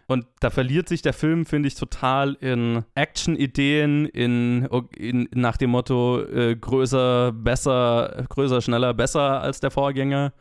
[0.08, 5.72] Und da verliert sich der Film, finde ich, total in Action-Ideen, in, in, nach dem
[5.72, 10.32] Motto äh, größer, besser, größer, schneller, besser als der Vorgänger,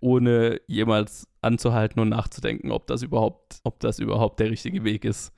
[0.00, 5.32] ohne jemals anzuhalten und nachzudenken, ob das überhaupt, ob das überhaupt der richtige Weg ist.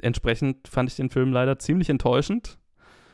[0.00, 2.58] Entsprechend fand ich den Film leider ziemlich enttäuschend.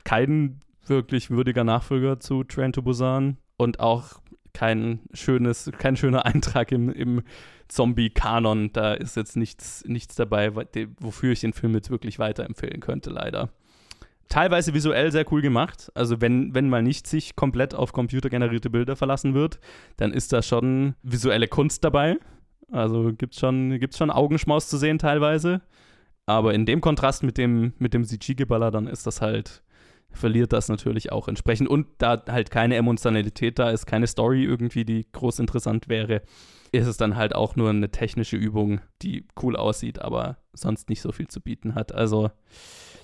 [0.05, 4.21] Kein wirklich würdiger Nachfolger zu Train to Busan und auch
[4.53, 7.23] kein schönes, kein schöner Eintrag im, im
[7.69, 8.73] Zombie-Kanon.
[8.73, 10.53] Da ist jetzt nichts, nichts dabei,
[11.01, 13.51] wofür ich den Film jetzt wirklich weiterempfehlen könnte, leider.
[14.29, 15.93] Teilweise visuell sehr cool gemacht.
[15.95, 19.61] Also wenn, wenn mal nicht sich komplett auf computergenerierte Bilder verlassen wird,
[19.97, 22.17] dann ist da schon visuelle Kunst dabei.
[22.73, 25.61] Also gibt es schon, gibt's schon Augenschmaus zu sehen teilweise.
[26.27, 29.63] Aber in dem Kontrast mit dem, mit dem CG-Geballer, dann ist das halt
[30.15, 31.69] verliert das natürlich auch entsprechend.
[31.69, 36.23] Und da halt keine Emotionalität da ist, keine Story irgendwie, die groß interessant wäre,
[36.73, 41.01] ist es dann halt auch nur eine technische Übung, die cool aussieht, aber sonst nicht
[41.01, 41.95] so viel zu bieten hat.
[41.95, 42.31] Also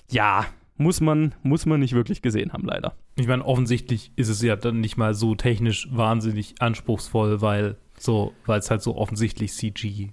[0.09, 0.45] ja,
[0.77, 2.95] muss man, muss man nicht wirklich gesehen haben, leider.
[3.15, 8.33] Ich meine, offensichtlich ist es ja dann nicht mal so technisch wahnsinnig anspruchsvoll, weil so,
[8.45, 10.09] weil es halt so offensichtlich CG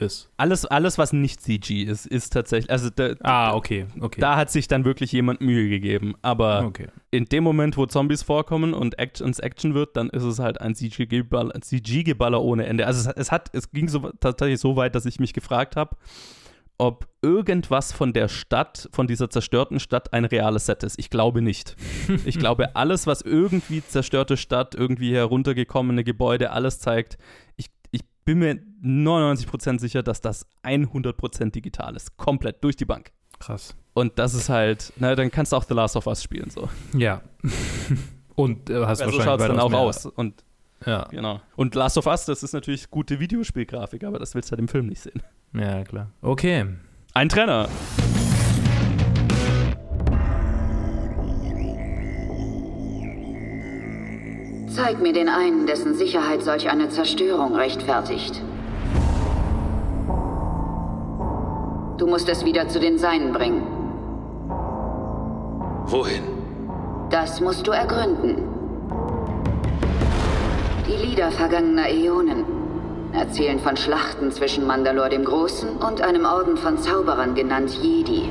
[0.00, 0.30] ist.
[0.36, 2.70] Alles, alles, was nicht CG ist, ist tatsächlich.
[2.70, 4.20] Also da, ah, okay, okay.
[4.20, 6.14] Da hat sich dann wirklich jemand Mühe gegeben.
[6.22, 6.88] Aber okay.
[7.10, 10.60] in dem Moment, wo Zombies vorkommen und Action, ins Action wird, dann ist es halt
[10.60, 12.86] ein CG-Geballer CG ohne Ende.
[12.86, 15.96] Also es, es, hat, es ging so, tatsächlich so weit, dass ich mich gefragt habe,
[16.78, 20.98] ob irgendwas von der Stadt, von dieser zerstörten Stadt ein reales Set ist.
[20.98, 21.76] Ich glaube nicht.
[22.24, 27.18] Ich glaube, alles, was irgendwie zerstörte Stadt, irgendwie heruntergekommene Gebäude, alles zeigt,
[27.56, 27.68] ich
[28.28, 32.16] bin mir 99% sicher, dass das 100% digital ist.
[32.16, 33.12] Komplett durch die Bank.
[33.38, 33.76] Krass.
[33.94, 36.68] Und das ist halt, na, dann kannst du auch The Last of Us spielen so.
[36.96, 37.22] Ja.
[38.34, 39.78] Und äh, hast ja, wahrscheinlich so schaut es dann auch mehr.
[39.80, 40.06] aus.
[40.06, 40.44] Und
[40.86, 41.06] ja.
[41.10, 41.40] Genau.
[41.56, 44.68] Und Last of Us, das ist natürlich gute Videospielgrafik, aber das willst du halt im
[44.68, 45.22] Film nicht sehen.
[45.52, 46.12] Ja, klar.
[46.22, 46.66] Okay.
[47.14, 47.68] Ein Trenner.
[54.68, 58.40] Zeig mir den einen, dessen Sicherheit solch eine Zerstörung rechtfertigt.
[61.98, 63.66] Du musst es wieder zu den Seinen bringen.
[65.86, 66.22] Wohin?
[67.10, 68.36] Das musst du ergründen.
[70.86, 72.44] Die Lieder vergangener Äonen
[73.12, 78.28] erzählen von Schlachten zwischen Mandalore dem Großen und einem Orden von Zauberern genannt Jedi.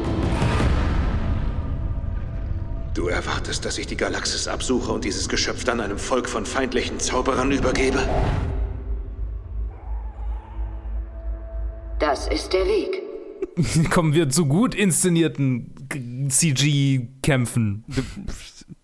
[2.93, 6.99] Du erwartest, dass ich die Galaxis absuche und dieses Geschöpf dann einem Volk von feindlichen
[6.99, 7.99] Zauberern übergebe?
[11.99, 13.06] Das ist der Weg.
[13.89, 15.73] Kommen wir zu gut inszenierten
[16.29, 17.83] CG-Kämpfen.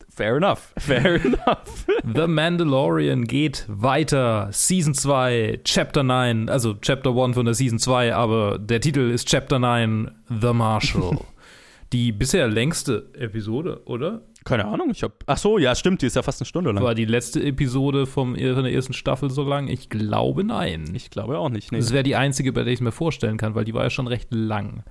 [0.09, 0.73] Fair enough.
[0.77, 1.85] Fair enough.
[2.03, 4.49] The Mandalorian geht weiter.
[4.51, 6.49] Season 2, Chapter 9.
[6.49, 11.17] Also Chapter 1 von der Season 2, aber der Titel ist Chapter 9, The Marshal.
[11.93, 14.21] die bisher längste Episode, oder?
[14.43, 15.23] Keine Ahnung, ich hab.
[15.27, 16.83] Ach so, ja, stimmt, die ist ja fast eine Stunde lang.
[16.83, 19.67] War die letzte Episode vom, von der ersten Staffel so lang?
[19.67, 20.91] Ich glaube nein.
[20.93, 21.71] Ich glaube auch nicht.
[21.71, 21.79] Nee.
[21.79, 23.89] Das wäre die einzige, bei der ich es mir vorstellen kann, weil die war ja
[23.89, 24.83] schon recht lang.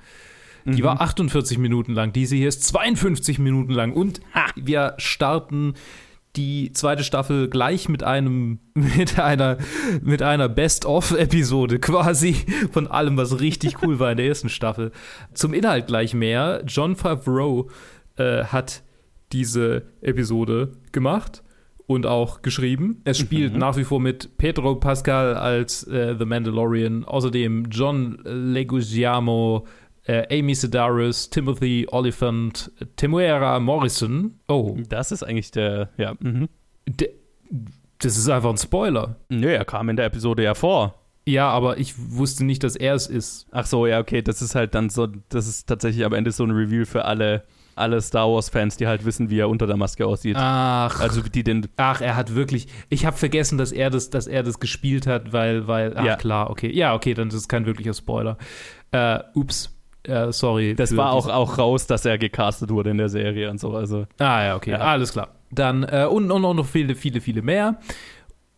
[0.64, 0.86] Die mhm.
[0.86, 5.74] war 48 Minuten lang, diese hier ist 52 Minuten lang und ha, wir starten
[6.36, 9.58] die zweite Staffel gleich mit einem mit einer
[10.02, 12.36] mit einer Best-of-Episode quasi
[12.70, 14.92] von allem, was richtig cool war in der ersten Staffel.
[15.34, 16.62] Zum Inhalt gleich mehr.
[16.66, 17.68] John Favreau
[18.16, 18.82] äh, hat
[19.32, 21.42] diese Episode gemacht
[21.86, 23.00] und auch geschrieben.
[23.04, 23.58] Es spielt mhm.
[23.58, 29.66] nach wie vor mit Pedro Pascal als äh, The Mandalorian, außerdem John Leguizamo
[30.04, 34.38] äh, Amy Sedaris, Timothy Oliphant, Temuera Morrison.
[34.48, 34.76] Oh.
[34.88, 36.14] Das ist eigentlich der, ja.
[36.20, 36.48] Mhm.
[36.88, 37.10] De,
[37.98, 39.16] das ist einfach ein Spoiler.
[39.28, 40.98] Nö, er kam in der Episode ja vor.
[41.24, 43.46] Ja, aber ich wusste nicht, dass er es ist.
[43.52, 46.42] Ach so, ja, okay, das ist halt dann so, das ist tatsächlich am Ende so
[46.42, 47.44] ein Reveal für alle,
[47.76, 50.36] alle Star Wars-Fans, die halt wissen, wie er unter der Maske aussieht.
[50.38, 51.00] Ach.
[51.00, 51.68] Also die den.
[51.76, 52.68] Ach, er hat wirklich.
[52.88, 55.96] Ich habe vergessen, dass er das, dass er das gespielt hat, weil, weil.
[55.96, 56.16] Ach ja.
[56.16, 56.70] klar, okay.
[56.72, 58.36] Ja, okay, dann ist es kein wirklicher Spoiler.
[58.90, 59.76] Äh, ups.
[60.04, 60.74] Äh, sorry.
[60.74, 63.74] Das war auch, auch raus, dass er gecastet wurde in der Serie und so.
[63.74, 64.06] Also.
[64.18, 64.78] Ah ja, okay, ja.
[64.78, 65.28] alles klar.
[65.50, 67.78] Dann äh, und, und, und noch viele, viele, viele mehr.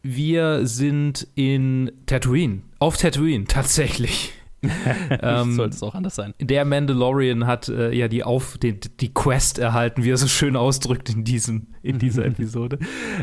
[0.03, 2.62] Wir sind in Tatooine.
[2.79, 4.33] Auf Tatooine, tatsächlich.
[5.22, 6.35] ähm, Sollte es auch anders sein.
[6.40, 10.57] Der Mandalorian hat äh, ja die, Auf, die, die, Quest erhalten, wie er so schön
[10.57, 12.79] ausdrückt in, diesem, in dieser Episode.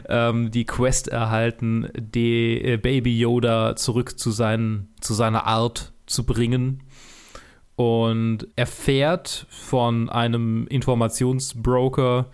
[0.08, 6.26] ähm, die Quest erhalten, die äh, Baby Yoda zurück zu, seinen, zu seiner Art zu
[6.26, 6.84] bringen
[7.76, 12.30] und erfährt von einem Informationsbroker,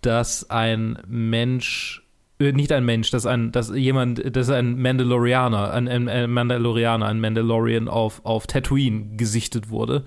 [0.00, 2.07] dass ein Mensch
[2.38, 7.88] nicht ein Mensch, dass ein, dass jemand, dass ein Mandalorianer, ein, ein Mandalorianer, ein Mandalorian
[7.88, 10.04] auf, auf Tatooine gesichtet wurde.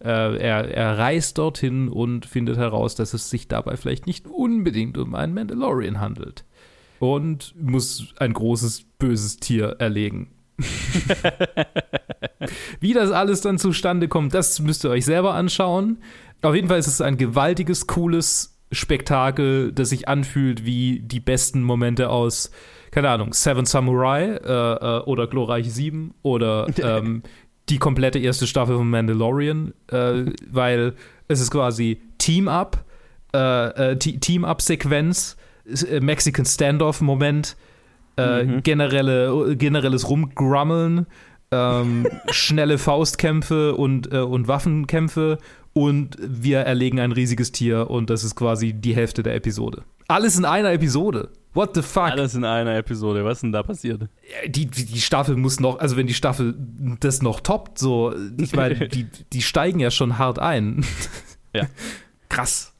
[0.00, 4.96] Äh, er, er reist dorthin und findet heraus, dass es sich dabei vielleicht nicht unbedingt
[4.96, 6.44] um einen Mandalorian handelt.
[7.00, 10.30] Und muss ein großes, böses Tier erlegen.
[12.80, 15.98] Wie das alles dann zustande kommt, das müsst ihr euch selber anschauen.
[16.42, 21.62] Auf jeden Fall ist es ein gewaltiges, cooles Spektakel, das sich anfühlt wie die besten
[21.62, 22.50] Momente aus,
[22.90, 27.22] keine Ahnung, Seven Samurai äh, äh, oder Glorreiche 7 oder ähm,
[27.68, 30.94] die komplette erste Staffel von Mandalorian, äh, weil
[31.28, 32.84] es ist quasi Team-Up,
[33.34, 35.36] äh, äh Team-Up-Sequenz,
[35.88, 37.56] äh, Mexican Standoff-Moment,
[38.18, 38.62] mhm.
[38.62, 41.06] generelle, generelles Rumgrummeln,
[41.50, 45.38] ähm, schnelle Faustkämpfe und, und Waffenkämpfe
[45.72, 49.84] und wir erlegen ein riesiges Tier und das ist quasi die Hälfte der Episode.
[50.08, 51.30] Alles in einer Episode.
[51.54, 52.10] What the fuck?
[52.10, 53.24] Alles in einer Episode.
[53.24, 54.08] Was ist denn da passiert?
[54.46, 56.54] Die, die, Staffel muss noch, also wenn die Staffel
[57.00, 60.84] das noch toppt, so, ich meine, die, die steigen ja schon hart ein.
[61.54, 61.66] Ja.
[62.28, 62.71] Krass.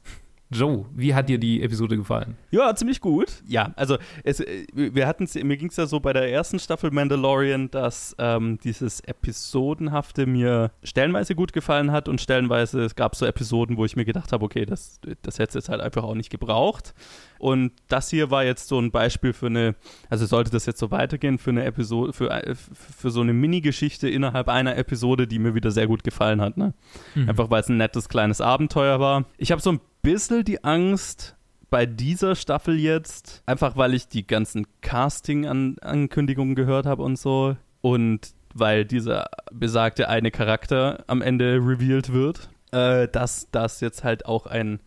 [0.53, 2.37] Joe, wie hat dir die Episode gefallen?
[2.51, 3.43] Ja, ziemlich gut.
[3.47, 6.91] Ja, also es, äh, wir hatten mir ging es ja so bei der ersten Staffel
[6.91, 13.25] Mandalorian, dass ähm, dieses Episodenhafte mir stellenweise gut gefallen hat und stellenweise es gab so
[13.25, 16.15] Episoden, wo ich mir gedacht habe, okay, das, das hätte es jetzt halt einfach auch
[16.15, 16.93] nicht gebraucht.
[17.39, 19.75] Und das hier war jetzt so ein Beispiel für eine,
[20.09, 24.09] also sollte das jetzt so weitergehen, für eine Episode, für, äh, für so eine Mini-Geschichte
[24.09, 26.55] innerhalb einer Episode, die mir wieder sehr gut gefallen hat.
[26.55, 26.73] Ne?
[27.15, 27.29] Mhm.
[27.29, 29.25] Einfach weil es ein nettes kleines Abenteuer war.
[29.37, 31.35] Ich habe so ein bisschen die Angst
[31.71, 38.35] bei dieser Staffel jetzt, einfach weil ich die ganzen Casting-Ankündigungen gehört habe und so und
[38.53, 44.45] weil dieser besagte eine Charakter am Ende revealed wird, äh, dass das jetzt halt auch
[44.45, 44.81] ein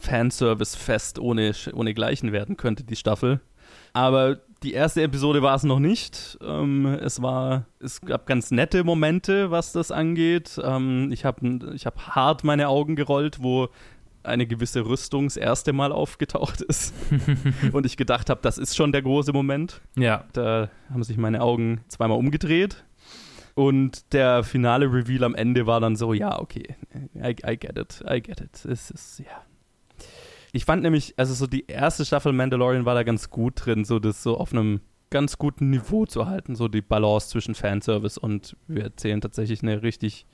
[0.00, 3.40] Fanservice-Fest ohne, ohne Gleichen werden könnte, die Staffel.
[3.92, 6.38] Aber die erste Episode war es noch nicht.
[6.42, 10.60] Ähm, es war, es gab ganz nette Momente, was das angeht.
[10.62, 13.68] Ähm, ich habe ich hab hart meine Augen gerollt, wo
[14.26, 16.94] eine gewisse Rüstung das erste Mal aufgetaucht ist.
[17.72, 19.80] und ich gedacht habe, das ist schon der große Moment.
[19.96, 20.24] Ja.
[20.32, 22.84] Da haben sich meine Augen zweimal umgedreht.
[23.54, 26.76] Und der finale Reveal am Ende war dann so, ja, okay,
[27.14, 28.64] I, I get it, I get it.
[28.66, 29.44] Es ist, ja.
[30.52, 33.98] Ich fand nämlich, also so die erste Staffel Mandalorian war da ganz gut drin, so
[33.98, 38.56] das so auf einem ganz guten Niveau zu halten, so die Balance zwischen Fanservice und
[38.66, 40.26] wir erzählen tatsächlich eine richtig,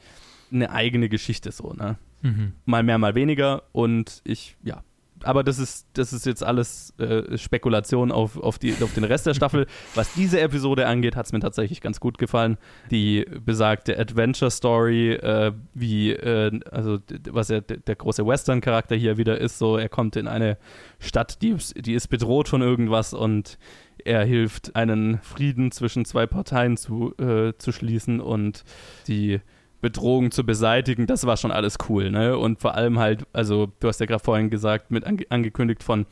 [0.51, 1.99] eine eigene Geschichte so, ne?
[2.23, 2.53] Mhm.
[2.65, 3.65] Mal mehr, mal weniger.
[3.73, 4.83] Und ich, ja.
[5.25, 9.25] Aber das ist, das ist jetzt alles äh, Spekulation auf, auf, die, auf den Rest
[9.25, 9.67] der Staffel.
[9.95, 12.59] Was diese Episode angeht, hat es mir tatsächlich ganz gut gefallen.
[12.91, 16.99] Die besagte Adventure-Story, äh, wie, äh, also
[17.31, 20.59] was ja der große Western-Charakter hier wieder ist, so er kommt in eine
[20.99, 23.59] Stadt, die, die ist bedroht von irgendwas und
[24.05, 28.65] er hilft, einen Frieden zwischen zwei Parteien zu, äh, zu schließen und
[29.07, 29.41] die
[29.83, 32.39] Bedrohung zu beseitigen, das war schon alles cool, ne?
[32.39, 36.07] Und vor allem halt, also du hast ja gerade vorhin gesagt, mit ange angekündigt von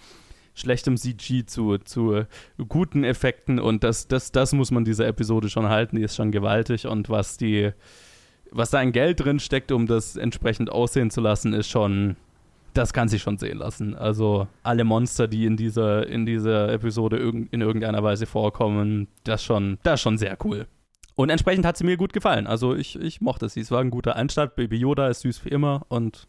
[0.54, 2.24] schlechtem CG zu, zu
[2.68, 6.32] guten Effekten und das, das, das muss man dieser Episode schon halten, die ist schon
[6.32, 7.70] gewaltig und was die,
[8.50, 12.16] was da ein Geld drin steckt, um das entsprechend aussehen zu lassen, ist schon,
[12.74, 13.94] das kann sich schon sehen lassen.
[13.94, 19.78] Also alle Monster, die in dieser, in dieser Episode in irgendeiner Weise vorkommen, das schon,
[19.84, 20.66] das schon sehr cool.
[21.20, 22.46] Und entsprechend hat sie mir gut gefallen.
[22.46, 23.60] Also ich, ich mochte sie.
[23.60, 24.56] Es war ein guter Einstart.
[24.56, 26.28] Baby Yoda ist süß wie immer und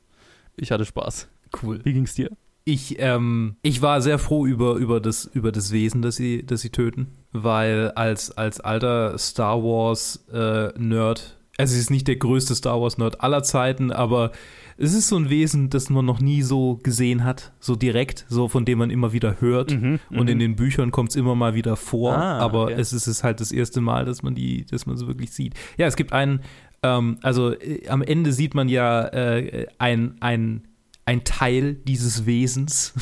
[0.57, 1.29] ich hatte Spaß.
[1.63, 1.79] Cool.
[1.85, 2.29] Wie ging's dir?
[2.65, 6.59] Ich, ähm, ich war sehr froh über, über, das, über das Wesen, das sie, das
[6.59, 11.19] sie töten, weil als, als alter Star Wars-Nerd,
[11.57, 14.33] äh, also sie ist nicht der größte Star Wars-Nerd aller Zeiten, aber
[14.81, 18.47] es ist so ein Wesen, das man noch nie so gesehen hat, so direkt, so
[18.47, 19.71] von dem man immer wieder hört.
[19.71, 20.39] Mhm, und in mhm.
[20.39, 22.75] den Büchern kommt es immer mal wieder vor, ah, aber okay.
[22.77, 25.53] es ist es halt das erste Mal, dass man die, dass man so wirklich sieht.
[25.77, 26.41] Ja, es gibt einen,
[26.81, 30.67] ähm, also äh, am Ende sieht man ja äh, ein, ein,
[31.05, 32.93] ein Teil dieses Wesens,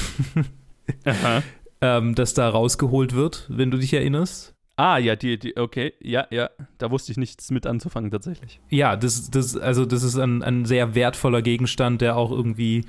[1.81, 4.53] ähm, das da rausgeholt wird, wenn du dich erinnerst.
[4.79, 8.61] Ah, ja, die, die, okay, ja, ja, da wusste ich nichts mit anzufangen tatsächlich.
[8.69, 12.85] Ja, das, das, also das ist ein, ein sehr wertvoller Gegenstand, der auch irgendwie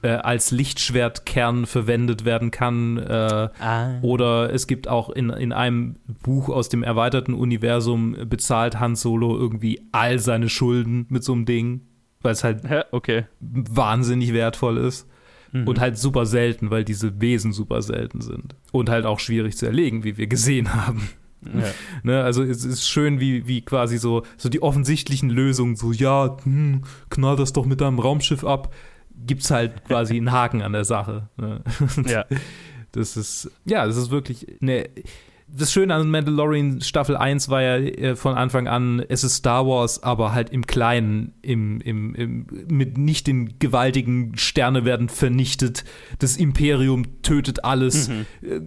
[0.00, 2.96] äh, als Lichtschwertkern verwendet werden kann.
[2.96, 3.98] Äh, ah.
[4.00, 9.36] Oder es gibt auch in, in einem Buch aus dem erweiterten Universum bezahlt Han Solo
[9.36, 11.82] irgendwie all seine Schulden mit so einem Ding,
[12.22, 13.26] weil es halt ja, okay.
[13.40, 15.06] wahnsinnig wertvoll ist.
[15.52, 15.68] Mhm.
[15.68, 18.54] Und halt super selten, weil diese Wesen super selten sind.
[18.72, 21.10] Und halt auch schwierig zu erlegen, wie wir gesehen haben.
[21.52, 21.70] Ja.
[22.02, 26.36] Ne, also es ist schön, wie, wie quasi so, so die offensichtlichen Lösungen, so ja,
[26.42, 28.72] hm, knall das doch mit deinem Raumschiff ab,
[29.26, 31.28] gibt es halt quasi einen Haken an der Sache.
[31.36, 31.62] Ne?
[32.06, 32.24] Ja.
[32.92, 34.88] Das ist, ja, das ist wirklich eine
[35.56, 39.66] das Schöne an Mandalorian Staffel 1 war ja äh, von Anfang an, es ist Star
[39.66, 45.84] Wars, aber halt im Kleinen, im, im, im, mit nicht den gewaltigen Sterne werden vernichtet,
[46.18, 48.26] das Imperium tötet alles, mhm.
[48.42, 48.60] Äh,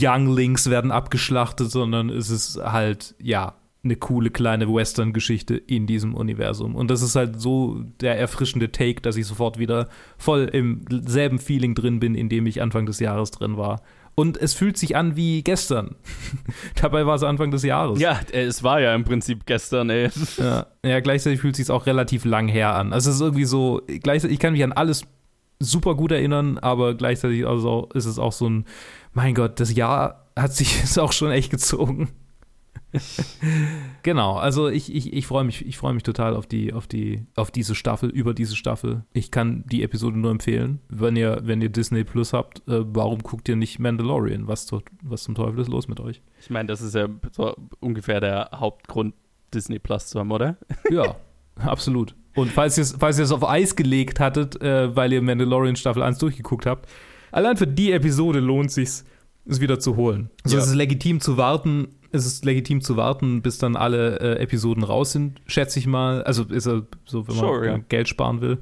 [0.00, 6.74] Younglings werden abgeschlachtet, sondern es ist halt, ja, eine coole kleine Western-Geschichte in diesem Universum.
[6.74, 9.88] Und das ist halt so der erfrischende Take, dass ich sofort wieder
[10.18, 13.80] voll im selben Feeling drin bin, in dem ich Anfang des Jahres drin war
[14.20, 15.96] und es fühlt sich an wie gestern.
[16.80, 17.98] Dabei war es Anfang des Jahres.
[17.98, 20.10] Ja, es war ja im Prinzip gestern, ey.
[20.36, 22.92] Ja, ja gleichzeitig fühlt es sich auch relativ lang her an.
[22.92, 25.04] Also es ist irgendwie so, gleichzeitig, ich kann mich an alles
[25.58, 28.66] super gut erinnern, aber gleichzeitig also ist es auch so ein,
[29.14, 32.10] mein Gott, das Jahr hat sich jetzt auch schon echt gezogen.
[34.02, 37.50] genau, also ich, ich, ich freue mich, ich mich total auf die, auf die, auf
[37.50, 39.04] diese Staffel, über diese Staffel.
[39.12, 40.80] Ich kann die Episode nur empfehlen.
[40.88, 44.48] Wenn ihr, wenn ihr Disney Plus habt, äh, warum guckt ihr nicht Mandalorian?
[44.48, 46.20] Was, zu, was zum Teufel ist los mit euch?
[46.40, 49.14] Ich meine, das ist ja so ungefähr der Hauptgrund,
[49.54, 50.56] Disney Plus zu haben, oder?
[50.90, 51.16] ja,
[51.56, 52.14] absolut.
[52.34, 56.18] Und falls ihr falls es auf Eis gelegt hattet, äh, weil ihr Mandalorian Staffel 1
[56.18, 56.88] durchgeguckt habt,
[57.32, 59.02] allein für die Episode lohnt sich
[59.46, 60.30] es wieder zu holen.
[60.44, 60.62] Also ja.
[60.62, 64.82] es ist legitim zu warten, es ist legitim zu warten, bis dann alle äh, Episoden
[64.82, 66.22] raus sind, schätze ich mal.
[66.24, 67.84] Also ist er so, wenn sure, man ja.
[67.88, 68.58] Geld sparen will.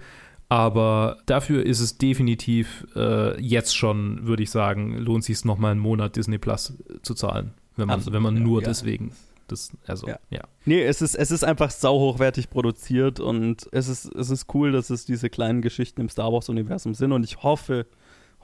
[0.50, 5.72] Aber dafür ist es definitiv äh, jetzt schon, würde ich sagen, lohnt sich es nochmal
[5.72, 8.68] einen Monat Disney Plus zu zahlen, wenn man, Absolut, wenn man nur ja.
[8.68, 9.12] deswegen.
[9.46, 10.18] Das, also, ja.
[10.30, 10.42] ja.
[10.64, 14.90] Nee, es ist, es ist einfach sauhochwertig produziert und es ist, es ist cool, dass
[14.90, 17.86] es diese kleinen Geschichten im Star Wars-Universum sind und ich hoffe,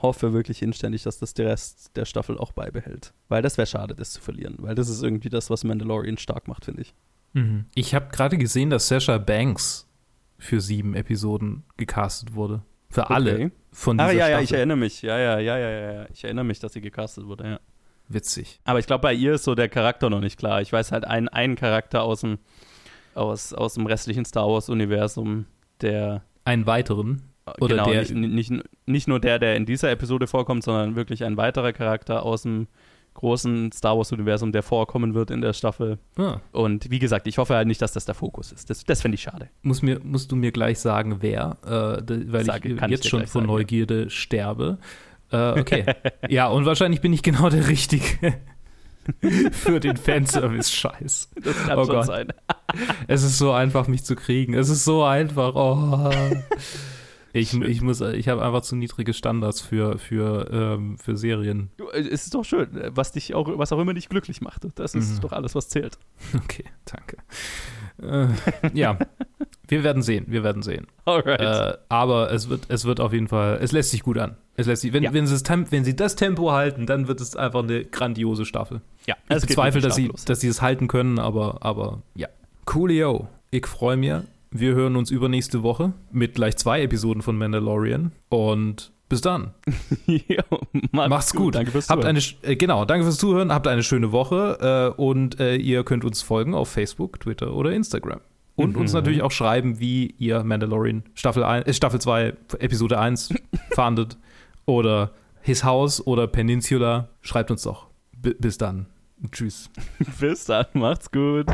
[0.05, 3.13] hoffe wirklich inständig, dass das der Rest der Staffel auch beibehält.
[3.29, 4.55] Weil das wäre schade, das zu verlieren.
[4.59, 6.95] Weil das ist irgendwie das, was Mandalorian stark macht, finde ich.
[7.33, 7.65] Mhm.
[7.75, 9.89] Ich habe gerade gesehen, dass Sasha Banks
[10.39, 12.63] für sieben Episoden gecastet wurde.
[12.91, 13.15] Für okay.
[13.15, 14.33] alle von dieser Ah, ja, Staffel.
[14.33, 15.03] ja, ich erinnere mich.
[15.03, 16.07] Ja, ja, ja, ja, ja.
[16.13, 17.61] Ich erinnere mich, dass sie gecastet wurde, ja.
[18.09, 18.61] Witzig.
[18.65, 20.61] Aber ich glaube, bei ihr ist so der Charakter noch nicht klar.
[20.61, 22.39] Ich weiß halt einen, einen Charakter aus dem,
[23.15, 25.47] aus, aus dem restlichen Star Wars-Universum,
[25.81, 26.23] der.
[26.45, 27.23] Einen weiteren?
[27.61, 31.25] Oder genau, der, nicht, nicht, nicht nur der, der in dieser Episode vorkommt, sondern wirklich
[31.25, 32.69] ein weiterer Charakter aus dem
[33.15, 35.99] großen Star Wars-Universum, der vorkommen wird in der Staffel.
[36.17, 36.41] Ah.
[36.53, 38.71] Und wie gesagt, ich hoffe halt nicht, dass das der Fokus ist.
[38.71, 39.49] Das, das finde ich schade.
[39.63, 43.27] Muss mir, musst du mir gleich sagen, wer, äh, weil Sage, ich jetzt ich schon
[43.27, 44.11] von sagen, Neugierde ja.
[44.11, 44.79] sterbe.
[45.31, 45.85] Äh, okay.
[46.29, 48.35] ja, und wahrscheinlich bin ich genau der Richtige.
[49.53, 51.31] für den Fanservice-Scheiß.
[51.43, 52.07] Das kann oh schon Gott.
[52.07, 52.29] sein.
[53.07, 54.55] es ist so einfach, mich zu kriegen.
[54.55, 55.55] Es ist so einfach.
[55.55, 56.11] Oh.
[57.37, 61.71] Ich, ich muss, ich habe einfach zu niedrige Standards für, für, ähm, für Serien.
[61.93, 64.69] Äh, es ist doch schön, was dich auch, was auch immer dich glücklich macht.
[64.77, 65.21] Das ist mhm.
[65.21, 65.99] doch alles, was zählt.
[66.45, 67.17] Okay, danke.
[68.01, 68.29] Äh,
[68.73, 68.99] ja,
[69.67, 70.87] wir werden sehen, wir werden sehen.
[71.07, 71.41] Alright.
[71.41, 74.37] Äh, aber es wird, es wird auf jeden Fall, es lässt sich gut an.
[74.55, 75.13] Es lässt sich, wenn, ja.
[75.13, 78.81] wenn, sie das, wenn sie das Tempo halten, dann wird es einfach eine grandiose Staffel.
[79.07, 82.29] Ja, ich bezweifle, dass sie, dass sie es halten können, aber, aber ja.
[82.65, 83.27] Coolio.
[83.51, 84.13] Ich freue mich
[84.55, 88.13] wir hören uns übernächste Woche mit gleich zwei Episoden von Mandalorian.
[88.29, 89.53] Und bis dann.
[90.07, 90.43] jo,
[90.93, 91.43] macht's, macht's gut.
[91.43, 91.55] gut.
[91.57, 92.07] Danke fürs Zuhören.
[92.07, 93.53] Habt eine, äh, genau, danke fürs Zuhören.
[93.53, 94.95] Habt eine schöne Woche.
[94.97, 98.21] Äh, und äh, ihr könnt uns folgen auf Facebook, Twitter oder Instagram.
[98.55, 98.83] Und mhm.
[98.83, 103.35] uns natürlich auch schreiben, wie ihr Mandalorian Staffel, 1, äh, Staffel 2, Episode 1
[103.73, 104.17] fahndet.
[104.67, 105.11] Oder
[105.43, 107.09] His House oder Peninsula.
[107.23, 107.89] Schreibt uns doch.
[108.17, 108.87] B bis dann.
[109.33, 109.69] Tschüss.
[110.21, 110.67] bis dann.
[110.75, 111.47] Macht's gut.